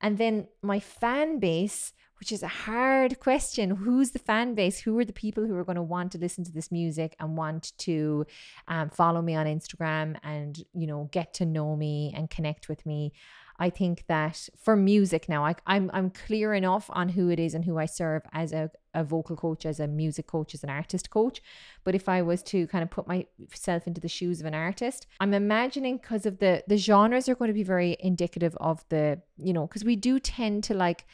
And 0.00 0.18
then 0.18 0.48
my 0.60 0.80
fan 0.80 1.38
base, 1.38 1.94
which 2.18 2.32
is 2.32 2.42
a 2.42 2.48
hard 2.48 3.20
question. 3.20 3.70
Who's 3.70 4.10
the 4.10 4.18
fan 4.18 4.54
base? 4.54 4.80
Who 4.80 4.98
are 4.98 5.04
the 5.04 5.12
people 5.12 5.46
who 5.46 5.56
are 5.56 5.64
going 5.64 5.76
to 5.76 5.82
want 5.82 6.12
to 6.12 6.18
listen 6.18 6.44
to 6.44 6.52
this 6.52 6.70
music 6.70 7.16
and 7.18 7.36
want 7.36 7.72
to 7.78 8.26
um, 8.68 8.90
follow 8.90 9.20
me 9.20 9.34
on 9.34 9.46
Instagram 9.46 10.16
and, 10.22 10.62
you 10.72 10.86
know, 10.86 11.08
get 11.12 11.34
to 11.34 11.46
know 11.46 11.76
me 11.76 12.12
and 12.16 12.30
connect 12.30 12.68
with 12.68 12.86
me? 12.86 13.12
I 13.58 13.70
think 13.70 14.04
that 14.08 14.48
for 14.58 14.74
music 14.74 15.28
now, 15.28 15.44
I, 15.44 15.54
I'm 15.66 15.90
I'm 15.94 16.10
clear 16.10 16.54
enough 16.54 16.90
on 16.92 17.10
who 17.10 17.30
it 17.30 17.38
is 17.38 17.54
and 17.54 17.64
who 17.64 17.78
I 17.78 17.86
serve 17.86 18.22
as 18.32 18.52
a, 18.52 18.70
a 18.94 19.04
vocal 19.04 19.36
coach, 19.36 19.64
as 19.64 19.78
a 19.78 19.86
music 19.86 20.26
coach, 20.26 20.54
as 20.54 20.64
an 20.64 20.70
artist 20.70 21.10
coach. 21.10 21.40
But 21.84 21.94
if 21.94 22.08
I 22.08 22.22
was 22.22 22.42
to 22.44 22.66
kind 22.66 22.82
of 22.82 22.90
put 22.90 23.06
myself 23.06 23.86
into 23.86 24.00
the 24.00 24.08
shoes 24.08 24.40
of 24.40 24.46
an 24.46 24.54
artist, 24.54 25.06
I'm 25.20 25.34
imagining 25.34 25.98
because 25.98 26.26
of 26.26 26.38
the 26.38 26.64
the 26.66 26.76
genres 26.76 27.28
are 27.28 27.36
going 27.36 27.48
to 27.48 27.54
be 27.54 27.62
very 27.62 27.96
indicative 28.00 28.56
of 28.60 28.84
the 28.88 29.20
you 29.36 29.52
know 29.52 29.66
because 29.66 29.84
we 29.84 29.94
do 29.94 30.18
tend 30.18 30.64
to 30.64 30.74
like 30.74 31.06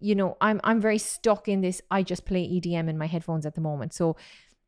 you 0.00 0.14
know 0.14 0.36
i'm 0.40 0.60
i'm 0.64 0.80
very 0.80 0.98
stuck 0.98 1.48
in 1.48 1.60
this 1.60 1.80
i 1.90 2.02
just 2.02 2.24
play 2.26 2.46
edm 2.48 2.88
in 2.88 2.98
my 2.98 3.06
headphones 3.06 3.46
at 3.46 3.54
the 3.54 3.60
moment 3.60 3.92
so 3.92 4.16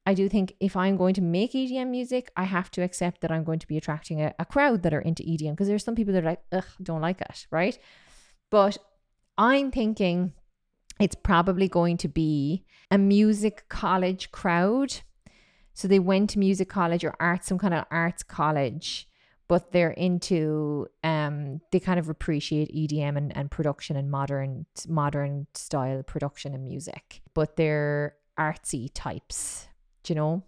I 0.08 0.14
do 0.14 0.28
think 0.28 0.54
if 0.60 0.76
I'm 0.76 0.96
going 0.96 1.14
to 1.14 1.20
make 1.20 1.52
EDM 1.52 1.88
music, 1.88 2.30
I 2.36 2.44
have 2.44 2.70
to 2.72 2.82
accept 2.82 3.20
that 3.22 3.32
I'm 3.32 3.42
going 3.42 3.58
to 3.58 3.66
be 3.66 3.76
attracting 3.76 4.22
a, 4.22 4.32
a 4.38 4.44
crowd 4.44 4.84
that 4.84 4.94
are 4.94 5.00
into 5.00 5.24
EDM 5.24 5.50
because 5.50 5.66
there's 5.66 5.82
some 5.82 5.96
people 5.96 6.14
that 6.14 6.22
are 6.22 6.30
like, 6.30 6.42
ugh, 6.52 6.64
don't 6.80 7.00
like 7.00 7.20
it, 7.20 7.48
right? 7.50 7.76
But 8.48 8.78
I'm 9.36 9.72
thinking 9.72 10.32
it's 11.00 11.16
probably 11.16 11.66
going 11.66 11.96
to 11.98 12.08
be 12.08 12.64
a 12.90 12.98
music 12.98 13.64
college 13.68 14.30
crowd. 14.30 15.00
So 15.74 15.88
they 15.88 15.98
went 15.98 16.30
to 16.30 16.38
music 16.38 16.68
college 16.68 17.04
or 17.04 17.14
arts, 17.18 17.48
some 17.48 17.58
kind 17.58 17.74
of 17.74 17.84
arts 17.90 18.22
college, 18.22 19.08
but 19.48 19.72
they're 19.72 19.90
into 19.90 20.86
um 21.04 21.60
they 21.72 21.80
kind 21.80 21.98
of 21.98 22.08
appreciate 22.08 22.74
EDM 22.74 23.16
and, 23.16 23.36
and 23.36 23.50
production 23.50 23.96
and 23.96 24.10
modern 24.10 24.66
modern 24.88 25.46
style 25.54 26.02
production 26.02 26.54
and 26.54 26.64
music. 26.64 27.22
But 27.34 27.56
they're 27.56 28.16
artsy 28.38 28.90
types 28.92 29.68
you 30.08 30.14
know? 30.14 30.42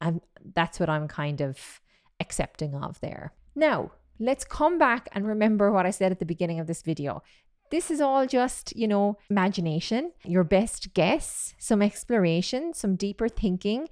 And 0.00 0.20
that's 0.54 0.78
what 0.78 0.88
I'm 0.88 1.08
kind 1.08 1.40
of 1.40 1.80
accepting 2.20 2.74
of 2.74 3.00
there. 3.00 3.32
Now, 3.54 3.92
let's 4.18 4.44
come 4.44 4.78
back 4.78 5.08
and 5.12 5.26
remember 5.26 5.72
what 5.72 5.86
I 5.86 5.90
said 5.90 6.12
at 6.12 6.18
the 6.18 6.26
beginning 6.26 6.60
of 6.60 6.66
this 6.66 6.82
video. 6.82 7.22
This 7.70 7.90
is 7.90 8.00
all 8.00 8.26
just, 8.26 8.76
you 8.76 8.86
know, 8.86 9.18
imagination, 9.28 10.12
your 10.24 10.44
best 10.44 10.94
guess, 10.94 11.54
some 11.58 11.82
exploration, 11.82 12.74
some 12.74 12.94
deeper 12.94 13.28
thinking. 13.28 13.88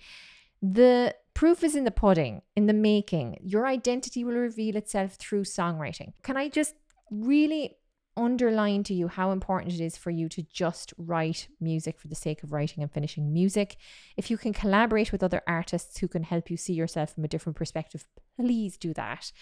The 0.73 1.15
proof 1.35 1.63
is 1.63 1.77
in 1.77 1.85
the 1.85 1.91
pudding, 1.91 2.41
in 2.57 2.67
the 2.67 2.73
making. 2.73 3.37
Your 3.43 3.67
identity 3.67 4.25
will 4.25 4.37
reveal 4.37 4.77
itself 4.77 5.17
through 5.17 5.45
songwriting. 5.45 6.15
Can 6.23 6.39
I 6.39 6.49
just 6.49 6.75
really 7.11 7.77
underline 8.17 8.83
to 8.85 8.95
you 8.95 9.09
how 9.09 9.31
important 9.31 9.75
it 9.75 9.81
is 9.81 9.99
for 9.99 10.11
you 10.11 10.29
to 10.29 10.43
just 10.43 10.95
write 10.97 11.49
music 11.61 11.99
for 11.99 12.09
the 12.09 12.15
sake 12.15 12.43
of 12.43 12.53
writing 12.53 12.83
and 12.83 12.93
finishing 12.93 13.33
music. 13.33 13.77
If 14.17 14.31
you 14.31 14.39
can 14.39 14.53
collaborate 14.53 15.11
with 15.11 15.23
other 15.23 15.43
artists 15.47 15.99
who 15.99 16.09
can 16.09 16.23
help 16.23 16.49
you 16.49 16.57
see 16.57 16.75
yourself 16.75 17.13
from 17.13 17.25
a 17.25 17.29
different 17.29 17.57
perspective, 17.57 18.07
please 18.37 18.77
do 18.77 18.95
that 18.95 19.33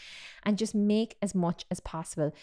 and 0.42 0.56
just 0.56 0.74
make 0.74 1.16
as 1.20 1.34
much 1.34 1.66
as 1.70 1.80
possible. 1.80 2.34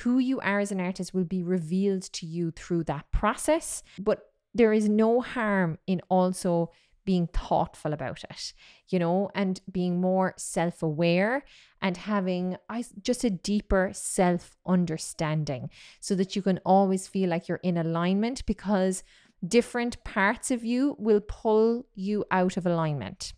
Who 0.00 0.18
you 0.18 0.40
are 0.40 0.58
as 0.58 0.72
an 0.72 0.80
artist 0.80 1.14
will 1.14 1.24
be 1.24 1.42
revealed 1.42 2.02
to 2.14 2.26
you 2.26 2.50
through 2.50 2.84
that 2.84 3.10
process, 3.12 3.84
but 3.98 4.32
there 4.54 4.72
is 4.72 4.88
no 4.88 5.20
harm 5.20 5.78
in 5.86 6.00
also 6.08 6.70
being 7.06 7.28
thoughtful 7.28 7.94
about 7.94 8.22
it, 8.24 8.52
you 8.90 8.98
know, 8.98 9.30
and 9.34 9.62
being 9.72 9.98
more 9.98 10.34
self 10.36 10.82
aware 10.82 11.44
and 11.80 11.96
having 11.96 12.58
just 13.00 13.24
a 13.24 13.30
deeper 13.30 13.90
self 13.94 14.56
understanding 14.66 15.70
so 16.00 16.14
that 16.14 16.36
you 16.36 16.42
can 16.42 16.58
always 16.66 17.08
feel 17.08 17.30
like 17.30 17.48
you're 17.48 17.60
in 17.62 17.78
alignment 17.78 18.44
because 18.44 19.02
different 19.46 20.02
parts 20.04 20.50
of 20.50 20.64
you 20.64 20.96
will 20.98 21.20
pull 21.20 21.86
you 21.94 22.24
out 22.30 22.56
of 22.56 22.66
alignment. 22.66 23.32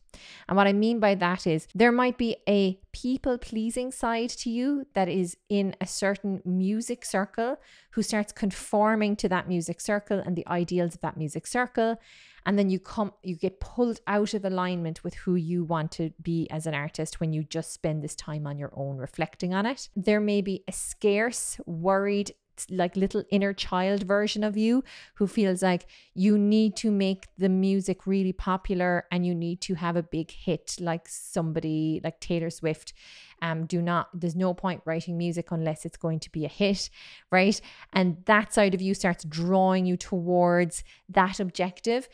And 0.49 0.57
what 0.57 0.67
I 0.67 0.73
mean 0.73 1.01
by 1.01 1.15
that 1.17 1.47
is 1.47 1.69
there 1.75 1.93
might 1.93 2.19
be 2.19 2.37
a 2.49 2.81
people 2.93 3.39
pleasing 3.39 3.93
side 3.93 4.31
to 4.31 4.51
you 4.51 4.87
that 4.95 5.09
is 5.09 5.37
in 5.49 5.77
a 5.81 5.87
certain 5.87 6.41
music 6.45 7.05
circle 7.05 7.59
who 7.91 8.03
starts 8.03 8.33
conforming 8.33 9.17
to 9.17 9.29
that 9.29 9.49
music 9.49 9.81
circle 9.81 10.19
and 10.25 10.35
the 10.35 10.47
ideals 10.49 10.95
of 10.95 11.01
that 11.03 11.17
music 11.17 11.47
circle 11.47 11.99
and 12.47 12.59
then 12.59 12.71
you 12.71 12.81
come 12.81 13.13
you 13.23 13.37
get 13.37 13.61
pulled 13.61 14.01
out 14.07 14.33
of 14.33 14.45
alignment 14.45 15.05
with 15.05 15.15
who 15.15 15.35
you 15.35 15.65
want 15.65 15.91
to 15.93 16.11
be 16.23 16.49
as 16.51 16.67
an 16.67 16.75
artist 16.75 17.21
when 17.21 17.33
you 17.33 17.45
just 17.45 17.73
spend 17.73 18.03
this 18.03 18.15
time 18.15 18.47
on 18.47 18.59
your 18.59 18.73
own 18.75 18.97
reflecting 18.97 19.53
on 19.53 19.67
it 19.67 19.89
there 19.95 20.21
may 20.21 20.41
be 20.41 20.65
a 20.67 20.73
scarce 20.73 21.61
worried 21.67 22.33
like 22.71 22.97
little 22.97 23.25
inner 23.31 23.53
child 23.53 24.03
version 24.03 24.45
of 24.45 24.57
you 24.57 24.85
who 25.15 25.27
feels 25.27 25.63
like 25.63 25.87
you 26.15 26.39
need 26.39 26.77
to 26.77 26.91
make 26.91 27.27
the 27.39 27.49
music 27.49 28.07
really 28.07 28.33
popular 28.33 29.07
and 29.11 29.27
you 29.27 29.35
need 29.35 29.61
to 29.61 29.75
have 29.75 29.97
a 29.97 30.03
big 30.03 30.31
hit 30.31 30.77
like 30.81 31.09
somebody 31.09 32.01
like 32.03 32.21
Taylor 32.21 32.51
Swift. 32.51 32.93
Um 33.41 33.67
do 33.67 33.81
not 33.81 34.09
there's 34.13 34.37
no 34.37 34.55
point 34.55 34.83
writing 34.85 35.17
music 35.17 35.51
unless 35.51 35.85
it's 35.85 35.97
going 35.97 36.21
to 36.21 36.31
be 36.31 36.45
a 36.45 36.49
hit 36.49 36.91
right? 37.31 37.61
And 37.93 38.19
that 38.25 38.53
side 38.53 38.75
of 38.75 38.83
you 38.83 38.95
starts 38.95 39.25
drawing 39.25 39.87
you 39.87 39.97
towards 39.97 40.85
that 41.09 41.41
objective. 41.41 42.09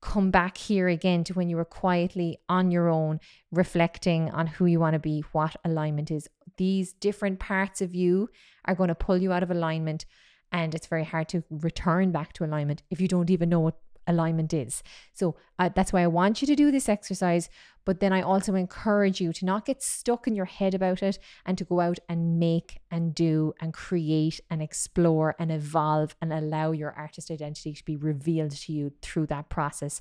Come 0.00 0.30
back 0.30 0.56
here 0.56 0.88
again 0.88 1.24
to 1.24 1.34
when 1.34 1.50
you 1.50 1.56
were 1.56 1.64
quietly 1.64 2.38
on 2.48 2.70
your 2.70 2.88
own, 2.88 3.20
reflecting 3.52 4.30
on 4.30 4.46
who 4.46 4.64
you 4.66 4.80
want 4.80 4.94
to 4.94 4.98
be, 4.98 5.24
what 5.32 5.56
alignment 5.64 6.10
is. 6.10 6.28
These 6.56 6.94
different 6.94 7.38
parts 7.38 7.82
of 7.82 7.94
you 7.94 8.30
are 8.64 8.74
going 8.74 8.88
to 8.88 8.94
pull 8.94 9.18
you 9.18 9.32
out 9.32 9.42
of 9.42 9.50
alignment, 9.50 10.06
and 10.52 10.74
it's 10.74 10.86
very 10.86 11.04
hard 11.04 11.28
to 11.30 11.44
return 11.50 12.12
back 12.12 12.32
to 12.34 12.44
alignment 12.44 12.82
if 12.90 13.00
you 13.00 13.08
don't 13.08 13.30
even 13.30 13.48
know 13.48 13.60
what 13.60 13.78
alignment 14.06 14.52
is. 14.52 14.82
So 15.14 15.36
uh, 15.58 15.70
that's 15.74 15.92
why 15.92 16.02
I 16.02 16.06
want 16.08 16.40
you 16.40 16.46
to 16.46 16.56
do 16.56 16.70
this 16.70 16.88
exercise. 16.88 17.48
But 17.84 18.00
then 18.00 18.12
I 18.12 18.22
also 18.22 18.54
encourage 18.54 19.20
you 19.20 19.32
to 19.32 19.44
not 19.44 19.64
get 19.64 19.82
stuck 19.82 20.26
in 20.26 20.34
your 20.34 20.44
head 20.44 20.74
about 20.74 21.02
it 21.02 21.18
and 21.46 21.56
to 21.58 21.64
go 21.64 21.80
out 21.80 21.98
and 22.08 22.38
make 22.38 22.80
and 22.90 23.14
do 23.14 23.54
and 23.60 23.72
create 23.72 24.40
and 24.50 24.60
explore 24.60 25.34
and 25.38 25.50
evolve 25.50 26.14
and 26.20 26.32
allow 26.32 26.72
your 26.72 26.92
artist 26.92 27.30
identity 27.30 27.72
to 27.72 27.84
be 27.84 27.96
revealed 27.96 28.52
to 28.52 28.72
you 28.72 28.92
through 29.00 29.26
that 29.26 29.48
process 29.48 30.00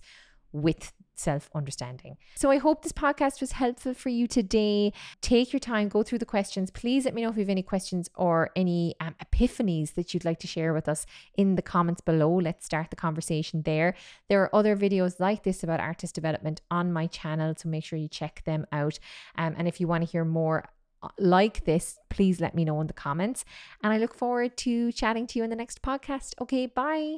with 0.52 0.92
self 1.20 1.50
understanding. 1.54 2.18
So 2.36 2.50
I 2.50 2.58
hope 2.58 2.82
this 2.82 2.92
podcast 2.92 3.42
was 3.42 3.54
helpful 3.54 3.94
for 3.94 4.10
you 4.10 4.28
today. 4.28 4.94
Take 5.22 5.52
your 5.54 5.60
time, 5.60 5.90
go 5.90 6.04
through 6.04 6.20
the 6.20 6.26
questions. 6.26 6.72
Please 6.72 7.06
let 7.06 7.14
me 7.14 7.22
know 7.22 7.30
if 7.30 7.36
you 7.36 7.42
have 7.42 7.50
any 7.50 7.64
questions 7.64 8.10
or 8.16 8.50
any 8.56 8.96
um, 9.00 9.16
epiphanies 9.24 9.94
that 9.96 10.14
you'd 10.14 10.26
like 10.26 10.40
to 10.40 10.48
share 10.48 10.74
with 10.74 10.88
us 10.88 11.06
in 11.36 11.56
the 11.56 11.62
comments 11.62 12.02
below. 12.02 12.34
Let's 12.36 12.66
start 12.66 12.90
the 12.90 12.96
conversation 12.96 13.64
there. 13.64 13.96
There 14.30 14.42
are 14.44 14.56
other 14.56 14.76
videos 14.76 15.20
like 15.20 15.44
this 15.44 15.64
about 15.64 15.80
artist 15.80 16.16
development 16.16 16.62
on 16.72 16.94
my 16.94 17.08
channel, 17.08 17.54
so 17.58 17.70
make 17.70 17.84
sure 17.84 18.00
you 18.00 18.08
check 18.08 18.44
them 18.46 18.66
out. 18.72 19.00
Um, 19.38 19.56
and 19.58 19.68
if 19.68 19.80
you 19.80 19.88
want 19.88 20.06
to 20.06 20.10
hear 20.10 20.24
more 20.24 20.70
uh, 21.02 21.10
like 21.18 21.66
this, 21.66 21.98
please 22.10 22.40
let 22.40 22.56
me 22.56 22.66
know 22.66 22.80
in 22.82 22.88
the 22.88 22.94
comments. 22.94 23.46
And 23.84 23.92
I 23.92 23.98
look 23.98 24.14
forward 24.14 24.58
to 24.58 24.92
chatting 24.92 25.28
to 25.28 25.40
you 25.40 25.44
in 25.44 25.50
the 25.50 25.56
next 25.56 25.82
podcast. 25.82 26.34
Okay, 26.42 26.66
bye. 26.66 27.18